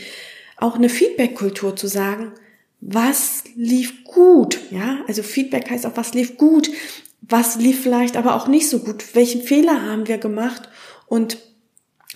Auch 0.56 0.74
eine 0.76 0.88
Feedback-Kultur 0.88 1.76
zu 1.76 1.86
sagen, 1.86 2.32
was 2.80 3.44
lief 3.54 4.04
gut, 4.04 4.58
ja? 4.70 4.98
Also 5.06 5.22
Feedback 5.22 5.70
heißt 5.70 5.86
auch, 5.86 5.96
was 5.96 6.14
lief 6.14 6.36
gut, 6.36 6.70
was 7.20 7.56
lief 7.56 7.82
vielleicht 7.82 8.16
aber 8.16 8.34
auch 8.34 8.48
nicht 8.48 8.68
so 8.68 8.80
gut, 8.80 9.14
welchen 9.14 9.42
Fehler 9.42 9.82
haben 9.82 10.08
wir 10.08 10.18
gemacht 10.18 10.68
und 11.06 11.38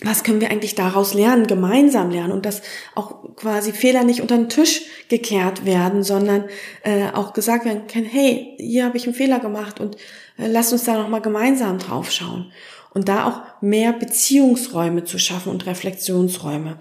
was 0.01 0.23
können 0.23 0.41
wir 0.41 0.51
eigentlich 0.51 0.75
daraus 0.75 1.15
lernen, 1.15 1.47
gemeinsam 1.47 2.11
lernen 2.11 2.31
und 2.31 2.45
dass 2.45 2.61
auch 2.93 3.35
quasi 3.35 3.71
Fehler 3.71 4.03
nicht 4.03 4.21
unter 4.21 4.37
den 4.37 4.49
Tisch 4.49 4.83
gekehrt 5.09 5.65
werden, 5.65 6.03
sondern 6.03 6.45
äh, 6.83 7.09
auch 7.13 7.33
gesagt 7.33 7.65
werden 7.65 7.87
kann, 7.87 8.03
hey, 8.03 8.55
hier 8.59 8.85
habe 8.85 8.97
ich 8.97 9.05
einen 9.05 9.15
Fehler 9.15 9.39
gemacht 9.39 9.79
und 9.79 9.95
äh, 10.37 10.47
lasst 10.47 10.71
uns 10.71 10.83
da 10.83 10.97
nochmal 10.97 11.21
gemeinsam 11.21 11.79
drauf 11.79 12.11
schauen. 12.11 12.51
Und 12.93 13.09
da 13.09 13.25
auch 13.25 13.61
mehr 13.61 13.91
Beziehungsräume 13.91 15.03
zu 15.03 15.17
schaffen 15.17 15.49
und 15.51 15.65
Reflexionsräume, 15.65 16.77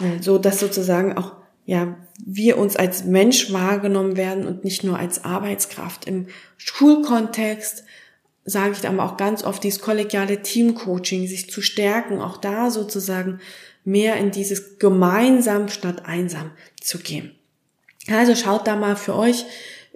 äh, 0.00 0.22
so 0.22 0.38
dass 0.38 0.60
sozusagen 0.60 1.18
auch 1.18 1.32
ja, 1.64 1.96
wir 2.24 2.58
uns 2.58 2.76
als 2.76 3.04
Mensch 3.04 3.52
wahrgenommen 3.52 4.16
werden 4.16 4.46
und 4.46 4.64
nicht 4.64 4.84
nur 4.84 4.98
als 4.98 5.24
Arbeitskraft. 5.24 6.06
Im 6.06 6.26
Schulkontext 6.56 7.84
sage 8.44 8.72
ich 8.72 8.80
dann 8.80 8.98
auch 9.00 9.16
ganz 9.16 9.44
oft, 9.44 9.62
dieses 9.62 9.80
kollegiale 9.80 10.42
Teamcoaching, 10.42 11.26
sich 11.26 11.50
zu 11.50 11.62
stärken, 11.62 12.20
auch 12.20 12.36
da 12.36 12.70
sozusagen 12.70 13.40
mehr 13.84 14.16
in 14.16 14.30
dieses 14.30 14.78
gemeinsam 14.78 15.68
statt 15.68 16.06
einsam 16.06 16.50
zu 16.80 16.98
gehen. 16.98 17.34
Also 18.08 18.34
schaut 18.34 18.66
da 18.66 18.76
mal 18.76 18.96
für 18.96 19.14
euch, 19.14 19.44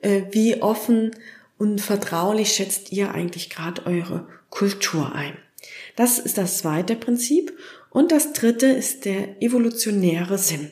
äh, 0.02 0.22
wie 0.30 0.62
offen 0.62 1.10
und 1.58 1.80
vertraulich 1.80 2.52
schätzt 2.52 2.92
ihr 2.92 3.12
eigentlich 3.12 3.50
gerade 3.50 3.86
eure 3.86 4.28
Kultur 4.50 5.14
ein. 5.14 5.36
Das 5.96 6.18
ist 6.18 6.38
das 6.38 6.58
zweite 6.58 6.94
Prinzip. 6.96 7.56
Und 7.90 8.12
das 8.12 8.34
dritte 8.34 8.66
ist 8.66 9.06
der 9.06 9.42
evolutionäre 9.42 10.36
Sinn. 10.36 10.70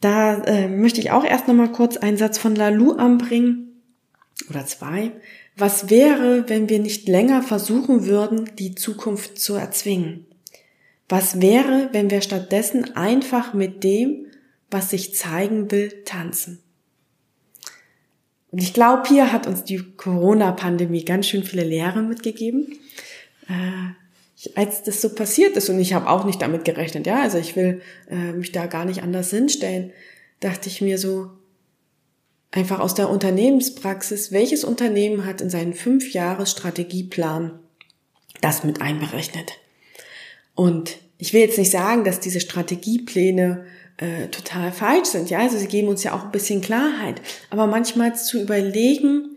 Da 0.00 0.42
äh, 0.42 0.68
möchte 0.68 1.00
ich 1.00 1.12
auch 1.12 1.24
erst 1.24 1.46
nochmal 1.46 1.70
kurz 1.70 1.96
einen 1.96 2.16
Satz 2.16 2.36
von 2.36 2.56
Lalou 2.56 2.96
anbringen, 2.96 3.72
oder 4.50 4.66
zwei. 4.66 5.12
Was 5.62 5.90
wäre, 5.90 6.48
wenn 6.48 6.68
wir 6.68 6.80
nicht 6.80 7.06
länger 7.08 7.40
versuchen 7.40 8.06
würden, 8.06 8.50
die 8.58 8.74
Zukunft 8.74 9.38
zu 9.38 9.54
erzwingen? 9.54 10.26
Was 11.08 11.40
wäre, 11.40 11.88
wenn 11.92 12.10
wir 12.10 12.20
stattdessen 12.20 12.96
einfach 12.96 13.54
mit 13.54 13.84
dem, 13.84 14.26
was 14.72 14.90
sich 14.90 15.14
zeigen 15.14 15.70
will, 15.70 16.02
tanzen? 16.04 16.58
Und 18.50 18.60
ich 18.60 18.74
glaube, 18.74 19.04
hier 19.06 19.30
hat 19.30 19.46
uns 19.46 19.62
die 19.62 19.80
Corona-Pandemie 19.96 21.04
ganz 21.04 21.28
schön 21.28 21.44
viele 21.44 21.62
Lehren 21.62 22.08
mitgegeben. 22.08 22.66
Äh, 23.48 24.50
als 24.56 24.82
das 24.82 25.00
so 25.00 25.14
passiert 25.14 25.56
ist, 25.56 25.68
und 25.68 25.78
ich 25.78 25.92
habe 25.92 26.10
auch 26.10 26.24
nicht 26.24 26.42
damit 26.42 26.64
gerechnet, 26.64 27.06
ja, 27.06 27.22
also 27.22 27.38
ich 27.38 27.54
will 27.54 27.82
äh, 28.10 28.32
mich 28.32 28.50
da 28.50 28.66
gar 28.66 28.84
nicht 28.84 29.04
anders 29.04 29.30
hinstellen, 29.30 29.92
dachte 30.40 30.68
ich 30.68 30.80
mir 30.80 30.98
so, 30.98 31.30
einfach 32.52 32.78
aus 32.78 32.94
der 32.94 33.10
Unternehmenspraxis, 33.10 34.30
welches 34.30 34.62
Unternehmen 34.62 35.26
hat 35.26 35.40
in 35.40 35.50
seinen 35.50 35.74
fünf 35.74 36.12
Jahres 36.12 36.52
Strategieplan 36.52 37.58
das 38.40 38.62
mit 38.62 38.80
einberechnet? 38.80 39.52
Und 40.54 40.98
ich 41.18 41.32
will 41.32 41.40
jetzt 41.40 41.58
nicht 41.58 41.70
sagen, 41.70 42.04
dass 42.04 42.20
diese 42.20 42.40
Strategiepläne 42.40 43.64
äh, 43.96 44.28
total 44.28 44.72
falsch 44.72 45.08
sind. 45.08 45.30
Ja, 45.30 45.40
also 45.40 45.56
sie 45.56 45.66
geben 45.66 45.88
uns 45.88 46.02
ja 46.04 46.14
auch 46.14 46.24
ein 46.24 46.32
bisschen 46.32 46.60
Klarheit. 46.60 47.20
Aber 47.50 47.66
manchmal 47.66 48.16
zu 48.16 48.40
überlegen, 48.40 49.36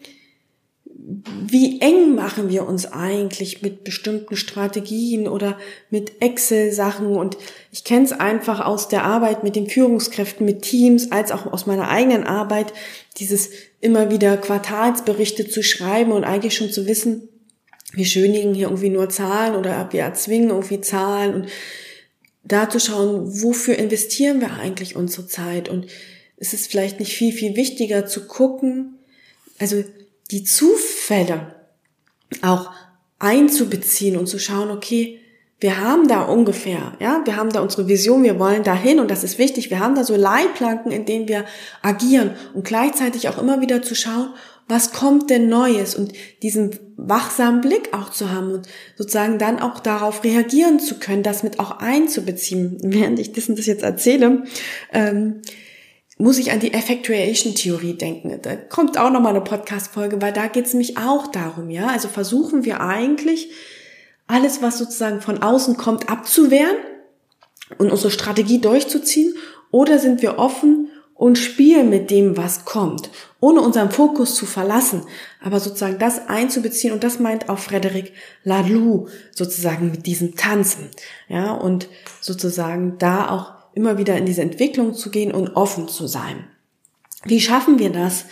wie 1.48 1.82
eng 1.82 2.16
machen 2.16 2.50
wir 2.50 2.68
uns 2.68 2.92
eigentlich 2.92 3.62
mit 3.62 3.84
bestimmten 3.84 4.36
Strategien 4.36 5.28
oder 5.28 5.58
mit 5.92 6.22
Excel-Sachen? 6.22 7.16
Und 7.16 7.38
ich 7.72 7.84
kenne 7.84 8.06
es 8.06 8.12
einfach 8.12 8.66
aus 8.66 8.88
der 8.88 9.04
Arbeit 9.04 9.44
mit 9.44 9.56
den 9.56 9.70
Führungskräften, 9.70 10.46
mit 10.46 10.64
Teams, 10.64 11.12
als 11.12 11.32
auch 11.32 11.52
aus 11.52 11.68
meiner 11.68 11.90
eigenen 11.90 12.24
Arbeit, 12.24 12.74
dieses 13.18 13.50
immer 13.82 14.10
wieder 14.10 14.38
Quartalsberichte 14.38 15.48
zu 15.48 15.62
schreiben 15.62 16.12
und 16.12 16.24
eigentlich 16.24 16.56
schon 16.56 16.72
zu 16.72 16.88
wissen, 16.88 17.30
wir 17.94 18.06
schönigen 18.06 18.54
hier 18.54 18.68
irgendwie 18.68 18.90
nur 18.90 19.10
Zahlen 19.10 19.56
oder 19.56 19.90
wir 19.92 20.02
erzwingen 20.02 20.50
irgendwie 20.50 20.82
Zahlen 20.82 21.36
und 21.36 21.48
da 22.44 22.70
zu 22.70 22.80
schauen, 22.80 23.42
wofür 23.44 23.76
investieren 23.76 24.42
wir 24.42 24.54
eigentlich 24.54 24.96
unsere 24.96 25.28
Zeit? 25.28 25.70
Und 25.70 25.88
es 26.38 26.54
ist 26.54 26.72
vielleicht 26.72 27.00
nicht 27.00 27.14
viel, 27.14 27.32
viel 27.32 27.56
wichtiger 27.56 28.06
zu 28.08 28.28
gucken, 28.28 28.96
also 29.60 29.84
die 30.32 30.44
Zufälle 30.44 31.56
auch 32.42 32.72
einzubeziehen 33.20 34.18
und 34.18 34.28
zu 34.28 34.40
schauen, 34.40 34.72
okay, 34.72 35.20
wir 35.60 35.80
haben 35.80 36.08
da 36.08 36.24
ungefähr, 36.24 36.94
ja, 37.00 37.22
wir 37.24 37.38
haben 37.38 37.52
da 37.52 37.62
unsere 37.62 37.88
Vision, 37.88 38.24
wir 38.24 38.40
wollen 38.40 38.64
dahin 38.64 39.00
und 39.00 39.10
das 39.10 39.24
ist 39.24 39.38
wichtig. 39.38 39.70
Wir 39.70 39.80
haben 39.80 39.96
da 39.96 40.04
so 40.04 40.16
Leitplanken, 40.16 40.92
in 40.92 41.06
denen 41.06 41.28
wir 41.28 41.46
agieren 41.82 42.32
und 42.54 42.66
gleichzeitig 42.66 43.30
auch 43.30 43.38
immer 43.38 43.62
wieder 43.62 43.82
zu 43.82 43.96
schauen, 43.96 44.34
was 44.68 44.92
kommt 44.92 45.30
denn 45.30 45.48
Neues 45.48 45.96
und 45.96 46.12
diesen 46.42 46.78
wachsamen 46.98 47.62
Blick 47.62 47.94
auch 47.94 48.10
zu 48.10 48.32
haben 48.32 48.52
und 48.52 48.68
sozusagen 48.98 49.38
dann 49.38 49.60
auch 49.60 49.80
darauf 49.80 50.24
reagieren 50.24 50.80
zu 50.80 50.96
können, 51.00 51.24
das 51.24 51.44
mit 51.44 51.60
auch 51.60 51.80
einzubeziehen. 51.80 52.78
Während 52.82 53.20
ich 53.20 53.32
das, 53.32 53.46
das 53.48 53.66
jetzt 53.66 53.84
erzähle, 53.84 54.44
ähm, 54.92 55.42
muss 56.18 56.38
ich 56.38 56.52
an 56.52 56.60
die 56.60 56.74
Effectuation-Theorie 56.74 57.98
denken. 57.98 58.40
Da 58.42 58.56
kommt 58.56 58.98
auch 58.98 59.10
nochmal 59.10 59.36
eine 59.36 59.44
Podcast-Folge, 59.44 60.22
weil 60.22 60.32
da 60.32 60.48
geht 60.48 60.66
es 60.66 60.74
mich 60.74 60.98
auch 60.98 61.28
darum, 61.28 61.70
ja. 61.70 61.88
Also 61.88 62.08
versuchen 62.08 62.64
wir 62.64 62.82
eigentlich, 62.82 63.52
alles, 64.28 64.62
was 64.62 64.78
sozusagen 64.78 65.22
von 65.22 65.44
außen 65.44 65.78
kommt, 65.78 66.10
abzuwehren 66.10 66.78
und 67.78 67.92
unsere 67.92 68.12
Strategie 68.12 68.60
durchzuziehen, 68.60 69.36
oder 69.72 70.00
sind 70.00 70.22
wir 70.22 70.40
offen 70.40 70.90
und 71.14 71.38
spielen 71.38 71.90
mit 71.90 72.12
dem, 72.12 72.38
was 72.38 72.66
kommt, 72.66 73.10
ohne 73.40 73.62
unseren 73.62 73.92
Fokus 73.92 74.36
zu 74.36 74.46
verlassen, 74.46 75.04
aber 75.42 75.60
sozusagen 75.60 76.00
das 76.00 76.28
einzubeziehen 76.28 76.94
und 76.94 77.04
das 77.04 77.20
meint 77.20 77.50
auch 77.50 77.60
Frederic 77.60 78.14
Laloux 78.44 79.08
sozusagen 79.32 79.92
mit 79.92 80.06
diesem 80.06 80.36
Tanzen, 80.36 80.90
ja, 81.28 81.54
und 81.54 81.88
sozusagen 82.22 82.98
da 83.00 83.30
auch 83.30 83.55
immer 83.76 83.98
wieder 83.98 84.18
in 84.18 84.26
diese 84.26 84.42
Entwicklung 84.42 84.94
zu 84.94 85.12
gehen 85.12 85.32
und 85.32 85.56
offen 85.56 85.88
zu 85.88 86.08
sein. 86.08 86.48
Wie 87.26 87.42
schaffen 87.42 87.80
wir 87.80 87.92
das 87.92 88.26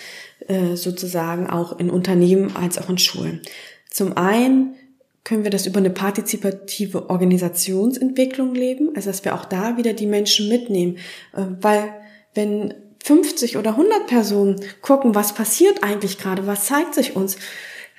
äh, 0.47 0.75
sozusagen 0.75 1.47
auch 1.47 1.79
in 1.79 1.89
Unternehmen 1.89 2.55
als 2.55 2.77
auch 2.77 2.89
in 2.89 2.97
Schulen? 2.97 3.41
Zum 3.89 4.17
einen 4.17 4.75
können 5.23 5.43
wir 5.43 5.51
das 5.51 5.65
über 5.65 5.77
eine 5.77 5.89
partizipative 5.89 7.09
Organisationsentwicklung 7.09 8.53
leben, 8.53 8.95
also 8.95 9.09
dass 9.09 9.23
wir 9.23 9.35
auch 9.35 9.45
da 9.45 9.77
wieder 9.77 9.93
die 9.93 10.05
Menschen 10.05 10.49
mitnehmen, 10.49 10.97
äh, 11.33 11.43
weil 11.61 11.93
wenn 12.33 12.73
50 13.03 13.57
oder 13.57 13.71
100 13.71 14.07
Personen 14.07 14.61
gucken, 14.81 15.13
was 15.13 15.33
passiert 15.33 15.83
eigentlich 15.83 16.17
gerade, 16.17 16.47
was 16.47 16.65
zeigt 16.65 16.95
sich 16.95 17.15
uns, 17.15 17.37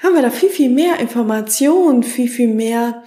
haben 0.02 0.14
wir 0.14 0.22
da 0.22 0.30
viel, 0.30 0.48
viel 0.48 0.70
mehr 0.70 0.98
Informationen, 0.98 2.02
viel, 2.02 2.28
viel 2.28 2.48
mehr 2.48 3.04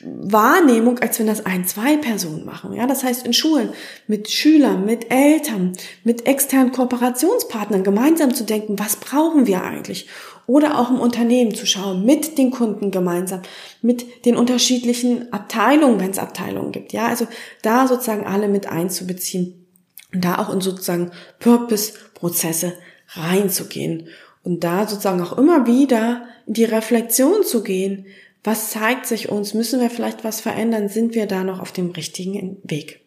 Wahrnehmung, 0.00 0.98
als 1.00 1.18
wenn 1.18 1.26
das 1.26 1.44
ein, 1.44 1.66
zwei 1.66 1.98
Personen 1.98 2.46
machen. 2.46 2.72
Ja, 2.72 2.86
das 2.86 3.04
heißt 3.04 3.26
in 3.26 3.34
Schulen 3.34 3.70
mit 4.06 4.30
Schülern, 4.30 4.86
mit 4.86 5.10
Eltern, 5.10 5.74
mit 6.04 6.26
externen 6.26 6.72
Kooperationspartnern 6.72 7.84
gemeinsam 7.84 8.34
zu 8.34 8.44
denken, 8.44 8.78
was 8.78 8.96
brauchen 8.96 9.46
wir 9.46 9.62
eigentlich? 9.62 10.08
Oder 10.46 10.78
auch 10.78 10.88
im 10.88 10.98
Unternehmen 10.98 11.54
zu 11.54 11.66
schauen, 11.66 12.06
mit 12.06 12.38
den 12.38 12.50
Kunden 12.50 12.90
gemeinsam, 12.90 13.42
mit 13.82 14.24
den 14.24 14.36
unterschiedlichen 14.36 15.30
Abteilungen, 15.34 16.00
wenn 16.00 16.10
es 16.12 16.18
Abteilungen 16.18 16.72
gibt. 16.72 16.94
Ja, 16.94 17.06
also 17.06 17.26
da 17.60 17.86
sozusagen 17.86 18.26
alle 18.26 18.48
mit 18.48 18.66
einzubeziehen 18.66 19.66
und 20.14 20.24
da 20.24 20.38
auch 20.38 20.50
in 20.50 20.62
sozusagen 20.62 21.10
Purpose-Prozesse 21.40 22.72
reinzugehen 23.08 24.08
und 24.42 24.64
da 24.64 24.88
sozusagen 24.88 25.20
auch 25.20 25.36
immer 25.36 25.66
wieder 25.66 26.26
in 26.46 26.54
die 26.54 26.64
Reflexion 26.64 27.42
zu 27.42 27.62
gehen, 27.62 28.06
was 28.48 28.70
zeigt 28.70 29.04
sich 29.04 29.28
uns? 29.28 29.52
Müssen 29.52 29.78
wir 29.78 29.90
vielleicht 29.90 30.24
was 30.24 30.40
verändern? 30.40 30.88
Sind 30.88 31.14
wir 31.14 31.26
da 31.26 31.44
noch 31.44 31.60
auf 31.60 31.70
dem 31.70 31.90
richtigen 31.90 32.56
Weg? 32.62 33.00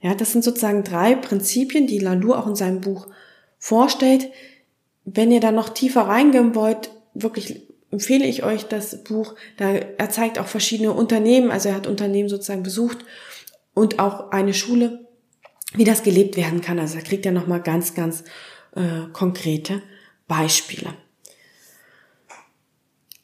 Ja, 0.00 0.14
das 0.14 0.32
sind 0.32 0.42
sozusagen 0.42 0.82
drei 0.82 1.14
Prinzipien, 1.14 1.86
die 1.86 1.98
Lalou 1.98 2.32
auch 2.32 2.46
in 2.46 2.56
seinem 2.56 2.80
Buch 2.80 3.06
vorstellt. 3.58 4.30
Wenn 5.04 5.30
ihr 5.30 5.40
da 5.40 5.52
noch 5.52 5.68
tiefer 5.68 6.02
reingehen 6.02 6.54
wollt, 6.54 6.88
wirklich 7.12 7.60
empfehle 7.90 8.24
ich 8.24 8.44
euch 8.44 8.64
das 8.64 9.04
Buch. 9.04 9.34
Da 9.58 9.74
er 9.74 10.08
zeigt 10.08 10.38
auch 10.38 10.46
verschiedene 10.46 10.94
Unternehmen, 10.94 11.50
also 11.50 11.68
er 11.68 11.74
hat 11.74 11.86
Unternehmen 11.86 12.30
sozusagen 12.30 12.62
besucht 12.62 13.04
und 13.74 13.98
auch 13.98 14.30
eine 14.30 14.54
Schule, 14.54 15.06
wie 15.74 15.84
das 15.84 16.02
gelebt 16.02 16.38
werden 16.38 16.62
kann. 16.62 16.78
Also 16.78 16.96
da 16.96 17.02
kriegt 17.02 17.26
er 17.26 17.32
nochmal 17.32 17.60
ganz, 17.60 17.92
ganz 17.94 18.24
äh, 18.74 19.06
konkrete 19.12 19.82
Beispiele. 20.28 20.94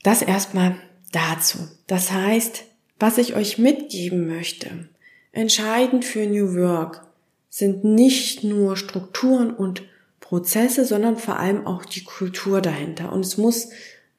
Das 0.02 0.20
erstmal 0.20 0.76
dazu. 1.14 1.58
Das 1.86 2.12
heißt, 2.12 2.64
was 2.98 3.18
ich 3.18 3.34
euch 3.34 3.58
mitgeben 3.58 4.26
möchte, 4.26 4.88
entscheidend 5.32 6.04
für 6.04 6.26
New 6.26 6.54
Work 6.54 7.06
sind 7.48 7.84
nicht 7.84 8.44
nur 8.44 8.76
Strukturen 8.76 9.50
und 9.50 9.82
Prozesse, 10.20 10.84
sondern 10.84 11.16
vor 11.16 11.38
allem 11.38 11.66
auch 11.66 11.84
die 11.84 12.02
Kultur 12.02 12.60
dahinter. 12.60 13.12
Und 13.12 13.20
es 13.20 13.36
muss 13.36 13.68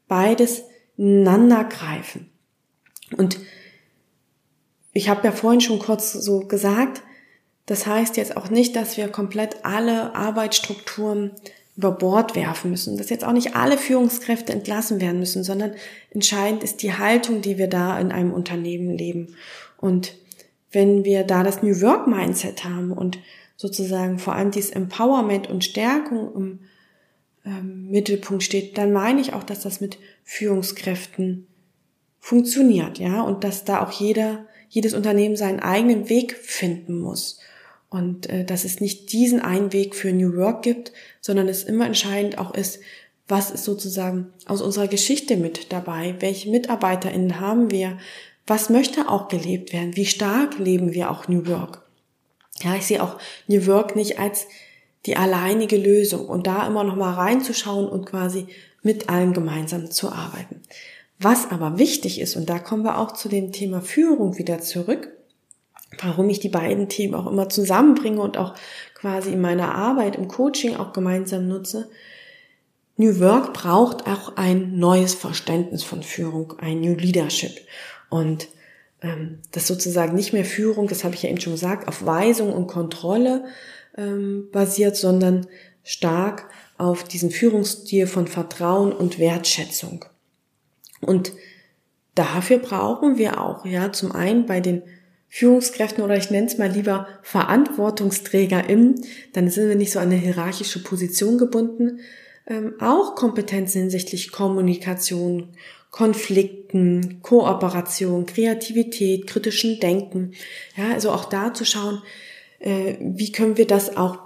beides 0.08 0.64
ineinander 0.98 1.64
greifen. 1.66 2.30
Und 3.18 3.38
ich 4.94 5.10
habe 5.10 5.26
ja 5.26 5.32
vorhin 5.32 5.62
schon 5.62 5.80
kurz 5.80 6.14
so 6.14 6.42
gesagt, 6.42 7.02
das 7.66 7.88
heißt 7.88 8.18
jetzt 8.18 8.38
auch 8.38 8.50
nicht, 8.50 8.76
dass 8.76 8.98
wir 8.98 9.08
komplett 9.08 9.66
alle 9.66 10.16
Arbeitsstrukturen 10.16 11.32
über 11.78 11.92
Bord 11.92 12.36
werfen 12.36 12.72
müssen, 12.72 12.98
dass 12.98 13.10
jetzt 13.10 13.26
auch 13.26 13.34
nicht 13.34 13.56
alle 13.56 13.78
Führungskräfte 13.78 14.54
entlassen 14.54 15.02
werden 15.02 15.20
müssen, 15.20 15.44
sondern 15.44 15.74
entscheidend 16.12 16.64
ist 16.64 16.82
die 16.84 16.94
Haltung, 16.94 17.42
die 17.42 17.58
wir 17.58 17.68
da 17.68 18.00
in 18.00 18.12
einem 18.12 18.34
Unternehmen 18.34 18.98
leben. 18.98 19.36
Und 19.78 20.14
wenn 20.72 21.04
wir 21.04 21.24
da 21.24 21.44
das 21.44 21.62
New 21.62 21.82
Work 21.82 22.08
Mindset 22.08 22.64
haben 22.64 22.92
und 22.92 23.20
sozusagen 23.58 24.20
vor 24.20 24.36
allem 24.36 24.52
dieses 24.52 24.72
Empowerment 24.72 25.50
und 25.50 25.64
Stärkung 25.64 26.34
im 26.36 26.60
ähm, 27.46 27.90
Mittelpunkt 27.90 28.44
steht, 28.44 28.78
dann 28.78 28.94
meine 28.94 29.22
ich 29.22 29.34
auch, 29.34 29.44
dass 29.44 29.62
das 29.62 29.82
mit 29.82 29.98
Führungskräften 30.24 31.48
funktioniert, 32.20 32.98
ja, 32.98 33.22
und 33.22 33.44
dass 33.44 33.66
da 33.66 33.84
auch 33.84 33.92
jeder, 33.92 34.46
jedes 34.68 34.94
Unternehmen 34.94 35.36
seinen 35.36 35.60
eigenen 35.60 36.10
Weg 36.10 36.36
finden 36.36 37.00
muss. 37.00 37.40
Und 37.96 38.30
äh, 38.30 38.44
dass 38.44 38.66
es 38.66 38.82
nicht 38.82 39.14
diesen 39.14 39.40
einen 39.40 39.72
Weg 39.72 39.96
für 39.96 40.12
New 40.12 40.36
Work 40.36 40.64
gibt, 40.64 40.92
sondern 41.22 41.48
es 41.48 41.64
immer 41.64 41.86
entscheidend 41.86 42.38
auch 42.38 42.54
ist, 42.54 42.82
was 43.30 43.52
ist 43.52 43.64
sozusagen 43.64 44.34
aus 44.46 44.62
unserer 44.62 44.90
Geschichte 44.90 45.38
mit 45.38 45.72
dabei, 45.72 46.16
welche 46.20 46.50
MitarbeiterInnen 46.50 47.40
haben 47.40 47.72
wir, 47.72 47.98
was 48.46 48.70
möchte 48.70 49.08
auch 49.08 49.30
gelebt 49.30 49.72
werden, 49.72 49.96
wie 49.96 50.06
stark 50.06 50.60
leben 50.60 50.94
wir 50.94 51.10
auch 51.10 51.30
New 51.30 51.48
Work. 51.48 51.84
Ja, 52.62 52.76
ich 52.76 52.86
sehe 52.86 53.02
auch 53.02 53.18
New 53.48 53.66
Work 53.66 53.96
nicht 53.96 54.20
als 54.20 54.46
die 55.06 55.16
alleinige 55.16 55.78
Lösung 55.78 56.28
und 56.28 56.48
da 56.48 56.68
immer 56.68 56.84
noch 56.84 56.98
mal 56.98 57.14
reinzuschauen 57.14 57.88
und 57.88 58.06
quasi 58.06 58.48
mit 58.82 59.08
allen 59.08 59.32
gemeinsam 59.32 59.90
zu 59.90 60.12
arbeiten. 60.12 60.62
Was 61.18 61.50
aber 61.50 61.80
wichtig 61.80 62.20
ist, 62.20 62.36
und 62.36 62.50
da 62.50 62.60
kommen 62.60 62.84
wir 62.84 62.98
auch 62.98 63.14
zu 63.14 63.30
dem 63.30 63.54
Thema 63.54 63.80
Führung 63.80 64.38
wieder 64.38 64.60
zurück, 64.60 65.14
warum 66.02 66.30
ich 66.30 66.40
die 66.40 66.50
beiden 66.50 66.90
Themen 66.90 67.16
auch 67.16 67.28
immer 67.28 67.50
zusammenbringe 67.50 68.22
und 68.22 68.38
auch 68.38 68.56
quasi 68.96 69.32
in 69.32 69.42
meiner 69.42 69.76
Arbeit, 69.76 70.16
im 70.16 70.28
Coaching 70.28 70.76
auch 70.76 70.94
gemeinsam 70.94 71.48
nutze. 71.48 71.90
New 72.98 73.20
Work 73.20 73.54
braucht 73.54 74.08
auch 74.08 74.38
ein 74.38 74.78
neues 74.80 75.14
Verständnis 75.14 75.84
von 75.84 76.02
Führung, 76.02 76.54
ein 76.60 76.80
New 76.80 76.94
Leadership. 76.94 77.60
Und 78.10 78.48
ähm, 79.02 79.40
das 79.52 79.68
sozusagen 79.68 80.16
nicht 80.16 80.34
mehr 80.34 80.46
Führung, 80.46 80.88
das 80.88 81.04
habe 81.04 81.16
ich 81.16 81.24
ja 81.24 81.30
eben 81.30 81.42
schon 81.42 81.54
gesagt, 81.54 81.88
auf 81.88 82.06
Weisung 82.06 82.54
und 82.54 82.68
Kontrolle 82.68 83.46
ähm, 83.98 84.50
basiert, 84.52 84.96
sondern 84.96 85.48
stark 85.84 86.50
auf 86.78 87.04
diesen 87.04 87.32
Führungsstil 87.32 88.08
von 88.08 88.28
Vertrauen 88.28 88.92
und 88.92 89.20
Wertschätzung. 89.20 90.06
Und 91.02 91.34
dafür 92.16 92.58
brauchen 92.58 93.18
wir 93.18 93.42
auch, 93.42 93.66
ja, 93.66 93.92
zum 93.92 94.12
einen 94.12 94.46
bei 94.46 94.60
den 94.60 94.82
Führungskräften 95.30 96.04
oder 96.04 96.16
ich 96.16 96.32
nenne 96.32 96.48
es 96.48 96.58
mal 96.58 96.70
lieber 96.70 97.08
VerantwortungsträgerInnen, 97.24 99.02
dann 99.34 99.50
sind 99.50 99.68
wir 99.68 99.76
nicht 99.76 99.92
so 99.92 100.00
an 100.00 100.06
eine 100.12 100.16
hierarchische 100.16 100.82
Position 100.82 101.38
gebunden, 101.38 102.00
ähm, 102.48 102.76
auch 102.80 103.16
Kompetenzen 103.16 103.82
hinsichtlich 103.82 104.32
Kommunikation, 104.32 105.50
Konflikten, 105.92 107.20
Kooperation, 107.22 108.26
Kreativität, 108.26 109.28
kritischen 109.28 109.80
Denken. 109.80 110.34
Ja, 110.76 110.94
also 110.94 111.12
auch 111.12 111.26
da 111.26 111.54
zu 111.54 111.66
schauen, 111.66 112.02
äh, 112.60 112.96
wie 113.00 113.32
können 113.32 113.58
wir 113.58 113.68
das 113.68 113.98
auch 113.98 114.20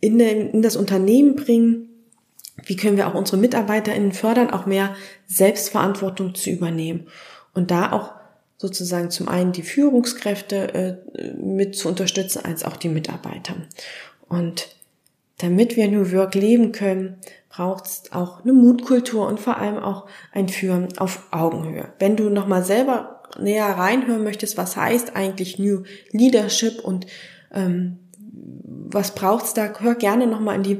in, 0.00 0.20
in 0.20 0.62
das 0.62 0.76
Unternehmen 0.76 1.36
bringen, 1.36 1.88
wie 2.64 2.76
können 2.76 2.96
wir 2.96 3.08
auch 3.08 3.14
unsere 3.14 3.36
MitarbeiterInnen 3.36 4.12
fördern, 4.12 4.50
auch 4.50 4.66
mehr 4.66 4.96
Selbstverantwortung 5.26 6.34
zu 6.34 6.50
übernehmen? 6.50 7.08
Und 7.54 7.70
da 7.70 7.92
auch 7.92 8.12
sozusagen 8.58 9.10
zum 9.10 9.28
einen 9.28 9.52
die 9.52 9.62
Führungskräfte 9.62 10.74
äh, 10.74 11.34
mit 11.34 11.76
zu 11.76 11.88
unterstützen, 11.88 12.44
als 12.44 12.64
auch 12.64 12.76
die 12.76 12.88
Mitarbeiter. 12.88 13.54
Und 14.28 14.68
damit 15.38 15.76
wir 15.76 15.88
New 15.88 16.12
Work 16.12 16.34
leben 16.34 16.72
können, 16.72 17.18
braucht 17.50 17.86
es 17.86 18.12
auch 18.12 18.42
eine 18.42 18.52
Mutkultur 18.52 19.26
und 19.26 19.40
vor 19.40 19.58
allem 19.58 19.78
auch 19.78 20.06
ein 20.32 20.48
Führen 20.48 20.96
auf 20.98 21.22
Augenhöhe. 21.30 21.92
Wenn 21.98 22.16
du 22.16 22.30
nochmal 22.30 22.64
selber 22.64 23.22
näher 23.38 23.66
reinhören 23.66 24.24
möchtest, 24.24 24.56
was 24.56 24.76
heißt 24.76 25.14
eigentlich 25.16 25.58
New 25.58 25.84
Leadership 26.10 26.80
und 26.80 27.06
ähm, 27.52 27.98
was 28.18 29.14
braucht's 29.14 29.54
da, 29.54 29.72
hör 29.78 29.94
gerne 29.94 30.26
nochmal 30.26 30.56
in 30.56 30.62
die 30.62 30.78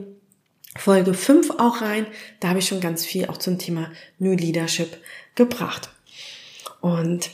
Folge 0.77 1.15
5 1.15 1.51
auch 1.59 1.81
rein. 1.81 2.07
Da 2.41 2.49
habe 2.49 2.59
ich 2.59 2.69
schon 2.69 2.81
ganz 2.81 3.05
viel 3.05 3.27
auch 3.27 3.39
zum 3.39 3.59
Thema 3.59 3.91
New 4.19 4.33
Leadership 4.33 4.99
gebracht. 5.35 5.91
Und 6.81 7.31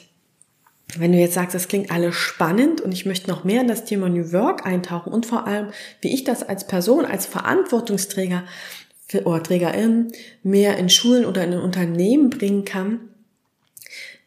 wenn 0.99 1.13
du 1.13 1.19
jetzt 1.19 1.35
sagst, 1.35 1.55
das 1.55 1.69
klingt 1.69 1.91
alles 1.91 2.15
spannend 2.15 2.81
und 2.81 2.93
ich 2.93 3.07
möchte 3.07 3.31
noch 3.31 3.45
mehr 3.45 3.61
in 3.61 3.69
das 3.69 3.85
Thema 3.85 4.09
New 4.09 4.33
Work 4.33 4.67
eintauchen 4.67 5.13
und 5.13 5.27
vor 5.27 5.47
allem, 5.47 5.69
wie 6.01 6.13
ich 6.13 6.25
das 6.25 6.43
als 6.43 6.67
Person, 6.67 7.05
als 7.05 7.27
Verantwortungsträger 7.27 8.45
oder 9.25 9.43
Trägerin 9.43 10.13
mehr 10.43 10.77
in 10.79 10.89
Schulen 10.89 11.25
oder 11.25 11.45
in 11.45 11.55
Unternehmen 11.55 12.31
bringen 12.31 12.65
kann, 12.65 13.01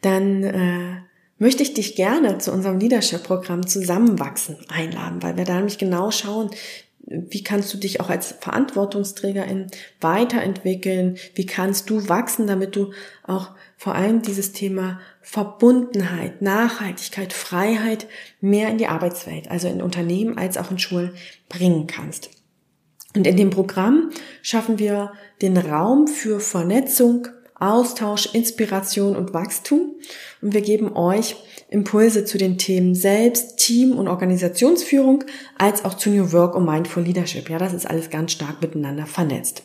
dann 0.00 0.44
äh, 0.44 1.00
möchte 1.38 1.62
ich 1.62 1.74
dich 1.74 1.96
gerne 1.96 2.38
zu 2.38 2.52
unserem 2.52 2.78
Leadership-Programm 2.78 3.66
Zusammenwachsen 3.66 4.56
einladen, 4.68 5.22
weil 5.22 5.36
wir 5.36 5.44
da 5.44 5.56
nämlich 5.56 5.78
genau 5.78 6.10
schauen, 6.10 6.50
wie 7.08 7.44
kannst 7.44 7.72
du 7.72 7.78
dich 7.78 8.00
auch 8.00 8.10
als 8.10 8.34
Verantwortungsträgerin 8.40 9.68
weiterentwickeln, 10.00 11.18
wie 11.34 11.46
kannst 11.46 11.88
du 11.88 12.08
wachsen, 12.08 12.48
damit 12.48 12.74
du 12.74 12.92
auch 13.22 13.50
vor 13.76 13.94
allem 13.94 14.22
dieses 14.22 14.52
Thema 14.52 15.00
Verbundenheit, 15.28 16.40
Nachhaltigkeit, 16.40 17.32
Freiheit 17.32 18.06
mehr 18.40 18.68
in 18.68 18.78
die 18.78 18.86
Arbeitswelt, 18.86 19.50
also 19.50 19.66
in 19.66 19.82
Unternehmen 19.82 20.38
als 20.38 20.56
auch 20.56 20.70
in 20.70 20.78
Schulen 20.78 21.14
bringen 21.48 21.88
kannst. 21.88 22.30
Und 23.16 23.26
in 23.26 23.36
dem 23.36 23.50
Programm 23.50 24.10
schaffen 24.40 24.78
wir 24.78 25.12
den 25.42 25.56
Raum 25.56 26.06
für 26.06 26.38
Vernetzung, 26.38 27.26
Austausch, 27.56 28.34
Inspiration 28.34 29.16
und 29.16 29.34
Wachstum. 29.34 29.96
Und 30.42 30.54
wir 30.54 30.60
geben 30.60 30.94
euch 30.94 31.34
Impulse 31.70 32.24
zu 32.24 32.38
den 32.38 32.56
Themen 32.56 32.94
Selbst, 32.94 33.56
Team 33.56 33.98
und 33.98 34.06
Organisationsführung, 34.06 35.24
als 35.58 35.84
auch 35.84 35.94
zu 35.94 36.10
New 36.10 36.30
Work 36.30 36.54
und 36.54 36.66
Mindful 36.66 37.02
Leadership. 37.02 37.50
Ja, 37.50 37.58
das 37.58 37.72
ist 37.72 37.86
alles 37.90 38.10
ganz 38.10 38.30
stark 38.30 38.62
miteinander 38.62 39.06
vernetzt. 39.06 39.64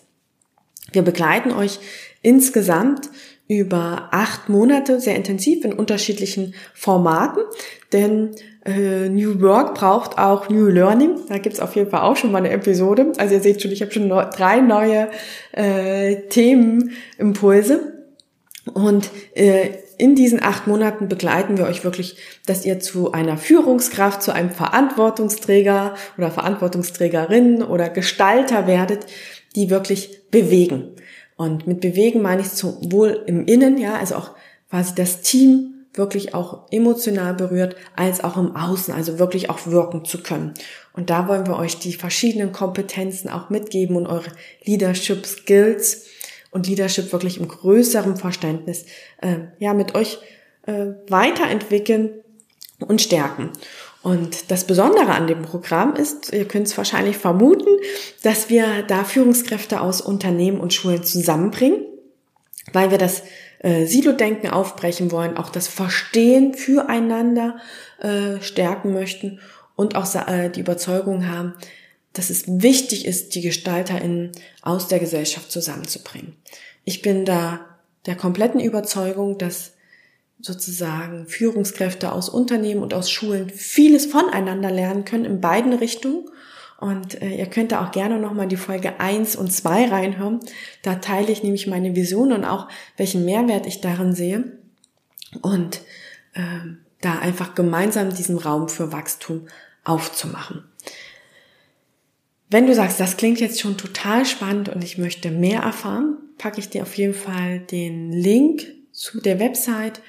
Wir 0.91 1.03
begleiten 1.03 1.51
euch 1.51 1.77
insgesamt 2.23 3.09
über 3.47 4.09
acht 4.11 4.49
Monate 4.49 4.99
sehr 4.99 5.15
intensiv 5.15 5.65
in 5.65 5.73
unterschiedlichen 5.73 6.53
Formaten, 6.73 7.43
denn 7.91 8.31
äh, 8.65 9.09
New 9.09 9.41
Work 9.41 9.75
braucht 9.75 10.17
auch 10.17 10.49
New 10.49 10.67
Learning. 10.67 11.15
Da 11.27 11.37
gibt's 11.37 11.59
auf 11.59 11.75
jeden 11.75 11.89
Fall 11.89 12.01
auch 12.01 12.15
schon 12.15 12.31
mal 12.31 12.37
eine 12.37 12.51
Episode. 12.51 13.11
Also 13.17 13.33
ihr 13.33 13.41
seht 13.41 13.61
schon, 13.61 13.71
ich 13.71 13.81
habe 13.81 13.91
schon 13.91 14.07
no 14.07 14.21
drei 14.23 14.61
neue 14.61 15.09
äh, 15.51 16.27
Themenimpulse. 16.29 17.97
Und 18.73 19.09
äh, 19.33 19.71
in 19.97 20.15
diesen 20.15 20.41
acht 20.41 20.67
Monaten 20.67 21.07
begleiten 21.07 21.57
wir 21.57 21.65
euch 21.65 21.83
wirklich, 21.83 22.17
dass 22.45 22.65
ihr 22.65 22.79
zu 22.79 23.11
einer 23.11 23.37
Führungskraft, 23.37 24.21
zu 24.21 24.31
einem 24.31 24.51
Verantwortungsträger 24.51 25.95
oder 26.17 26.31
Verantwortungsträgerin 26.31 27.63
oder 27.63 27.89
Gestalter 27.89 28.67
werdet, 28.67 29.07
die 29.55 29.69
wirklich 29.69 30.29
bewegen. 30.29 30.95
Und 31.41 31.65
mit 31.65 31.81
bewegen 31.81 32.21
meine 32.21 32.43
ich 32.43 32.49
sowohl 32.49 33.23
im 33.25 33.47
Innen, 33.47 33.79
ja, 33.79 33.95
also 33.95 34.13
auch 34.13 34.29
quasi 34.69 34.93
das 34.93 35.21
Team 35.21 35.87
wirklich 35.91 36.35
auch 36.35 36.67
emotional 36.69 37.33
berührt, 37.33 37.75
als 37.95 38.23
auch 38.23 38.37
im 38.37 38.55
Außen, 38.55 38.93
also 38.93 39.17
wirklich 39.17 39.49
auch 39.49 39.65
wirken 39.65 40.05
zu 40.05 40.21
können. 40.21 40.53
Und 40.93 41.09
da 41.09 41.27
wollen 41.27 41.47
wir 41.47 41.57
euch 41.57 41.79
die 41.79 41.93
verschiedenen 41.93 42.51
Kompetenzen 42.51 43.27
auch 43.27 43.49
mitgeben 43.49 43.95
und 43.95 44.05
eure 44.05 44.29
Leadership 44.65 45.25
Skills 45.25 46.05
und 46.51 46.67
Leadership 46.67 47.11
wirklich 47.11 47.39
im 47.39 47.47
größeren 47.47 48.17
Verständnis 48.17 48.85
äh, 49.19 49.37
ja 49.57 49.73
mit 49.73 49.95
euch 49.95 50.19
äh, 50.67 50.89
weiterentwickeln 51.09 52.11
und 52.87 53.01
stärken. 53.01 53.49
Und 54.03 54.49
das 54.49 54.65
Besondere 54.65 55.09
an 55.09 55.27
dem 55.27 55.43
Programm 55.43 55.95
ist, 55.95 56.33
ihr 56.33 56.47
könnt 56.47 56.67
es 56.67 56.77
wahrscheinlich 56.77 57.17
vermuten, 57.17 57.69
dass 58.23 58.49
wir 58.49 58.83
da 58.83 59.03
Führungskräfte 59.03 59.81
aus 59.81 60.01
Unternehmen 60.01 60.59
und 60.59 60.73
Schulen 60.73 61.03
zusammenbringen, 61.03 61.85
weil 62.73 62.89
wir 62.89 62.97
das 62.97 63.21
äh, 63.59 63.85
Silo-Denken 63.85 64.49
aufbrechen 64.49 65.11
wollen, 65.11 65.37
auch 65.37 65.49
das 65.49 65.67
Verstehen 65.67 66.55
füreinander 66.55 67.57
äh, 67.99 68.41
stärken 68.41 68.93
möchten 68.93 69.39
und 69.75 69.95
auch 69.95 70.07
äh, 70.15 70.49
die 70.49 70.61
Überzeugung 70.61 71.27
haben, 71.27 71.53
dass 72.13 72.29
es 72.31 72.43
wichtig 72.47 73.05
ist, 73.05 73.35
die 73.35 73.41
GestalterInnen 73.41 74.31
aus 74.63 74.87
der 74.87 74.99
Gesellschaft 74.99 75.51
zusammenzubringen. 75.51 76.35
Ich 76.83 77.03
bin 77.03 77.23
da 77.23 77.59
der 78.07 78.15
kompletten 78.15 78.59
Überzeugung, 78.59 79.37
dass 79.37 79.73
sozusagen 80.41 81.27
Führungskräfte 81.27 82.11
aus 82.11 82.29
Unternehmen 82.29 82.81
und 82.81 82.93
aus 82.93 83.09
Schulen 83.11 83.49
vieles 83.49 84.05
voneinander 84.05 84.71
lernen 84.71 85.05
können 85.05 85.25
in 85.25 85.41
beiden 85.41 85.73
Richtungen 85.73 86.25
und 86.81 87.21
äh, 87.21 87.35
ihr 87.35 87.45
könnt 87.45 87.71
da 87.71 87.85
auch 87.85 87.91
gerne 87.91 88.17
nochmal 88.17 88.47
die 88.47 88.57
Folge 88.57 88.99
1 88.99 89.35
und 89.35 89.53
2 89.53 89.89
reinhören. 89.89 90.39
Da 90.81 90.95
teile 90.95 91.31
ich 91.31 91.43
nämlich 91.43 91.67
meine 91.67 91.95
Vision 91.95 92.33
und 92.33 92.43
auch 92.43 92.67
welchen 92.97 93.23
Mehrwert 93.23 93.67
ich 93.67 93.81
darin 93.81 94.15
sehe. 94.15 94.57
Und 95.43 95.81
äh, 96.33 96.41
da 97.01 97.19
einfach 97.19 97.53
gemeinsam 97.53 98.09
diesen 98.09 98.39
Raum 98.39 98.67
für 98.67 98.91
Wachstum 98.91 99.47
aufzumachen. 99.83 100.63
Wenn 102.49 102.65
du 102.65 102.73
sagst, 102.73 102.99
das 102.99 103.15
klingt 103.15 103.39
jetzt 103.39 103.61
schon 103.61 103.77
total 103.77 104.25
spannend 104.25 104.67
und 104.67 104.83
ich 104.83 104.97
möchte 104.97 105.29
mehr 105.29 105.61
erfahren, 105.61 106.17
packe 106.39 106.59
ich 106.59 106.69
dir 106.69 106.81
auf 106.81 106.97
jeden 106.97 107.13
Fall 107.13 107.59
den 107.59 108.11
Link 108.11 108.65
zu 108.91 109.21
der 109.21 109.39
Website 109.39 110.01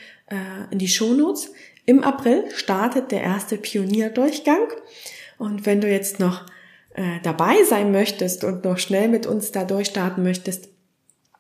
in 0.70 0.78
die 0.78 0.88
Shownotes. 0.88 1.52
Im 1.84 2.02
April 2.02 2.44
startet 2.54 3.10
der 3.10 3.22
erste 3.22 3.56
Pionierdurchgang. 3.56 4.68
Und 5.38 5.66
wenn 5.66 5.80
du 5.80 5.90
jetzt 5.90 6.20
noch 6.20 6.46
äh, 6.94 7.20
dabei 7.22 7.64
sein 7.64 7.90
möchtest 7.92 8.44
und 8.44 8.64
noch 8.64 8.78
schnell 8.78 9.08
mit 9.08 9.26
uns 9.26 9.52
da 9.52 9.64
durchstarten 9.64 10.22
möchtest, 10.22 10.68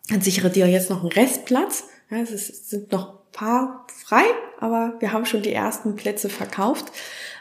dann 0.08 0.20
sichere 0.20 0.50
dir 0.50 0.66
jetzt 0.66 0.90
noch 0.90 1.00
einen 1.00 1.12
Restplatz. 1.12 1.84
Ja, 2.10 2.18
es, 2.18 2.30
ist, 2.30 2.70
sind 2.70 2.92
noch 2.92 3.22
paar 3.32 3.86
frei, 4.04 4.24
aber 4.60 4.94
wir 5.00 5.12
haben 5.12 5.26
schon 5.26 5.42
die 5.42 5.52
ersten 5.52 5.96
Plätze 5.96 6.28
verkauft. 6.28 6.92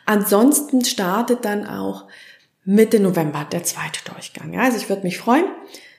Ansonsten 0.06 0.84
startet 0.84 1.46
dann 1.46 1.68
auch 1.68 2.08
Mitte 2.64 3.00
November 3.00 3.46
der 3.52 3.64
zweite 3.64 4.04
Durchgang. 4.12 4.54
Ja, 4.54 4.62
also 4.62 4.78
ich 4.78 4.90
würde 4.90 5.04
mich 5.04 5.18
freuen, 5.18 5.46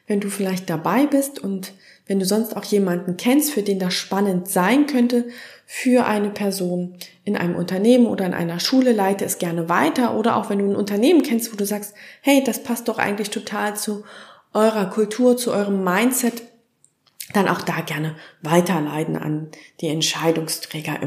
wenn 0.07 0.21
du 0.21 0.31
vielleicht 0.31 0.71
dabei 0.71 1.07
bist 1.07 1.39
und 1.39 1.73
wenn 2.13 2.19
du 2.19 2.27
sonst 2.27 2.55
auch 2.59 2.65
jemanden 2.65 3.17
kennst, 3.17 3.53
für 3.53 3.63
den 3.63 3.79
das 3.79 3.95
spannend 3.95 4.47
sein 4.47 4.87
könnte, 4.87 5.29
für 5.65 6.05
eine 6.05 6.29
Person 6.29 6.99
in 7.25 7.39
einem 7.39 7.57
Unternehmen 7.57 8.05
oder 8.05 8.27
in 8.27 8.35
einer 8.35 8.61
Schule, 8.61 8.93
leite 8.93 9.25
es 9.25 9.39
gerne 9.39 9.71
weiter. 9.71 10.15
Oder 10.19 10.37
auch 10.37 10.51
wenn 10.51 10.59
du 10.59 10.67
ein 10.67 10.77
Unternehmen 10.77 11.23
kennst, 11.23 11.51
wo 11.51 11.57
du 11.57 11.65
sagst, 11.65 11.95
hey, 12.21 12.45
das 12.45 12.63
passt 12.63 12.89
doch 12.89 12.99
eigentlich 12.99 13.31
total 13.31 13.77
zu 13.77 14.05
eurer 14.53 14.91
Kultur, 14.91 15.39
zu 15.39 15.53
eurem 15.53 15.83
Mindset, 15.83 16.43
dann 17.33 17.49
auch 17.49 17.63
da 17.63 17.81
gerne 17.81 18.15
weiterleiten 18.43 19.17
an 19.17 19.49
die 19.81 19.89
Entscheidungsträger 19.89 20.99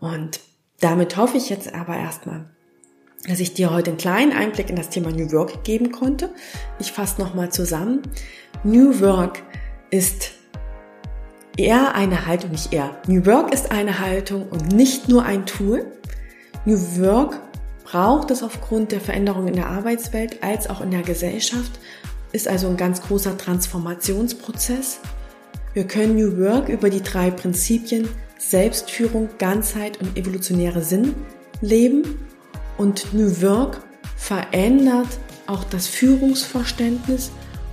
Und 0.00 0.40
damit 0.80 1.16
hoffe 1.16 1.38
ich 1.38 1.48
jetzt 1.48 1.72
aber 1.72 1.96
erstmal, 1.96 2.44
dass 3.26 3.40
ich 3.40 3.54
dir 3.54 3.70
heute 3.70 3.92
einen 3.92 3.96
kleinen 3.96 4.32
Einblick 4.32 4.68
in 4.68 4.76
das 4.76 4.90
Thema 4.90 5.10
New 5.10 5.32
Work 5.32 5.64
geben 5.64 5.92
konnte. 5.92 6.28
Ich 6.78 6.92
fasse 6.92 7.22
nochmal 7.22 7.50
zusammen. 7.50 8.02
New 8.64 9.00
Work 9.00 9.42
ist 9.90 10.32
eher 11.56 11.94
eine 11.94 12.26
Haltung, 12.26 12.50
nicht 12.50 12.72
eher. 12.72 12.96
New 13.06 13.24
Work 13.26 13.52
ist 13.52 13.70
eine 13.70 14.00
Haltung 14.00 14.48
und 14.48 14.72
nicht 14.72 15.08
nur 15.08 15.24
ein 15.24 15.46
Tool. 15.46 15.86
New 16.64 16.78
Work 16.98 17.40
braucht 17.84 18.30
es 18.30 18.42
aufgrund 18.42 18.92
der 18.92 19.00
Veränderungen 19.00 19.48
in 19.48 19.54
der 19.54 19.68
Arbeitswelt 19.68 20.42
als 20.42 20.68
auch 20.68 20.80
in 20.80 20.90
der 20.90 21.02
Gesellschaft, 21.02 21.72
ist 22.32 22.48
also 22.48 22.68
ein 22.68 22.76
ganz 22.76 23.02
großer 23.02 23.36
Transformationsprozess. 23.38 24.98
Wir 25.74 25.86
können 25.86 26.16
New 26.16 26.38
Work 26.38 26.68
über 26.68 26.90
die 26.90 27.02
drei 27.02 27.30
Prinzipien 27.30 28.08
Selbstführung, 28.38 29.28
Ganzheit 29.38 30.00
und 30.00 30.16
evolutionäre 30.16 30.82
Sinn 30.82 31.14
leben 31.60 32.18
und 32.76 33.14
New 33.14 33.40
Work 33.42 33.80
verändert 34.16 35.08
auch 35.46 35.64
das 35.64 35.86
Führungsverständnis 35.86 37.30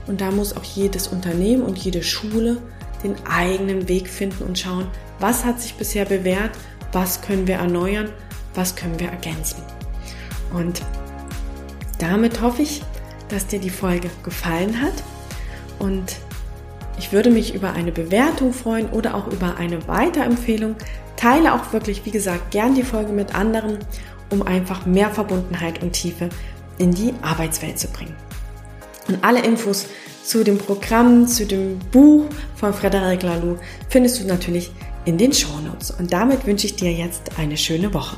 und 0.07 0.21
da 0.21 0.31
muss 0.31 0.55
auch 0.55 0.63
jedes 0.63 1.07
Unternehmen 1.07 1.63
und 1.63 1.77
jede 1.77 2.03
Schule 2.03 2.57
den 3.03 3.15
eigenen 3.25 3.87
Weg 3.87 4.07
finden 4.07 4.43
und 4.43 4.59
schauen, 4.59 4.87
was 5.19 5.45
hat 5.45 5.59
sich 5.59 5.75
bisher 5.75 6.05
bewährt, 6.05 6.51
was 6.91 7.21
können 7.21 7.47
wir 7.47 7.55
erneuern, 7.55 8.09
was 8.53 8.75
können 8.75 8.99
wir 8.99 9.09
ergänzen. 9.09 9.61
Und 10.53 10.81
damit 11.99 12.41
hoffe 12.41 12.63
ich, 12.63 12.81
dass 13.29 13.47
dir 13.47 13.59
die 13.59 13.69
Folge 13.69 14.09
gefallen 14.23 14.81
hat 14.81 14.93
und 15.79 16.17
ich 16.97 17.11
würde 17.11 17.31
mich 17.31 17.55
über 17.55 17.73
eine 17.73 17.91
Bewertung 17.91 18.53
freuen 18.53 18.89
oder 18.89 19.15
auch 19.15 19.27
über 19.27 19.57
eine 19.57 19.87
Weiterempfehlung. 19.87 20.75
Teile 21.15 21.53
auch 21.53 21.73
wirklich, 21.73 22.05
wie 22.05 22.11
gesagt, 22.11 22.51
gern 22.51 22.75
die 22.75 22.83
Folge 22.83 23.13
mit 23.13 23.33
anderen, 23.33 23.79
um 24.29 24.41
einfach 24.43 24.85
mehr 24.85 25.09
Verbundenheit 25.09 25.81
und 25.81 25.93
Tiefe 25.93 26.29
in 26.77 26.91
die 26.91 27.13
Arbeitswelt 27.21 27.79
zu 27.79 27.87
bringen. 27.87 28.15
Und 29.07 29.23
alle 29.23 29.43
Infos 29.43 29.87
zu 30.23 30.43
dem 30.43 30.57
Programm, 30.57 31.27
zu 31.27 31.45
dem 31.45 31.79
Buch 31.91 32.25
von 32.55 32.73
Frederic 32.73 33.23
Laloux 33.23 33.57
findest 33.89 34.21
du 34.21 34.27
natürlich 34.27 34.71
in 35.05 35.17
den 35.17 35.33
Shownotes. 35.33 35.91
Und 35.91 36.13
damit 36.13 36.45
wünsche 36.45 36.67
ich 36.67 36.75
dir 36.75 36.91
jetzt 36.91 37.37
eine 37.37 37.57
schöne 37.57 37.93
Woche. 37.93 38.17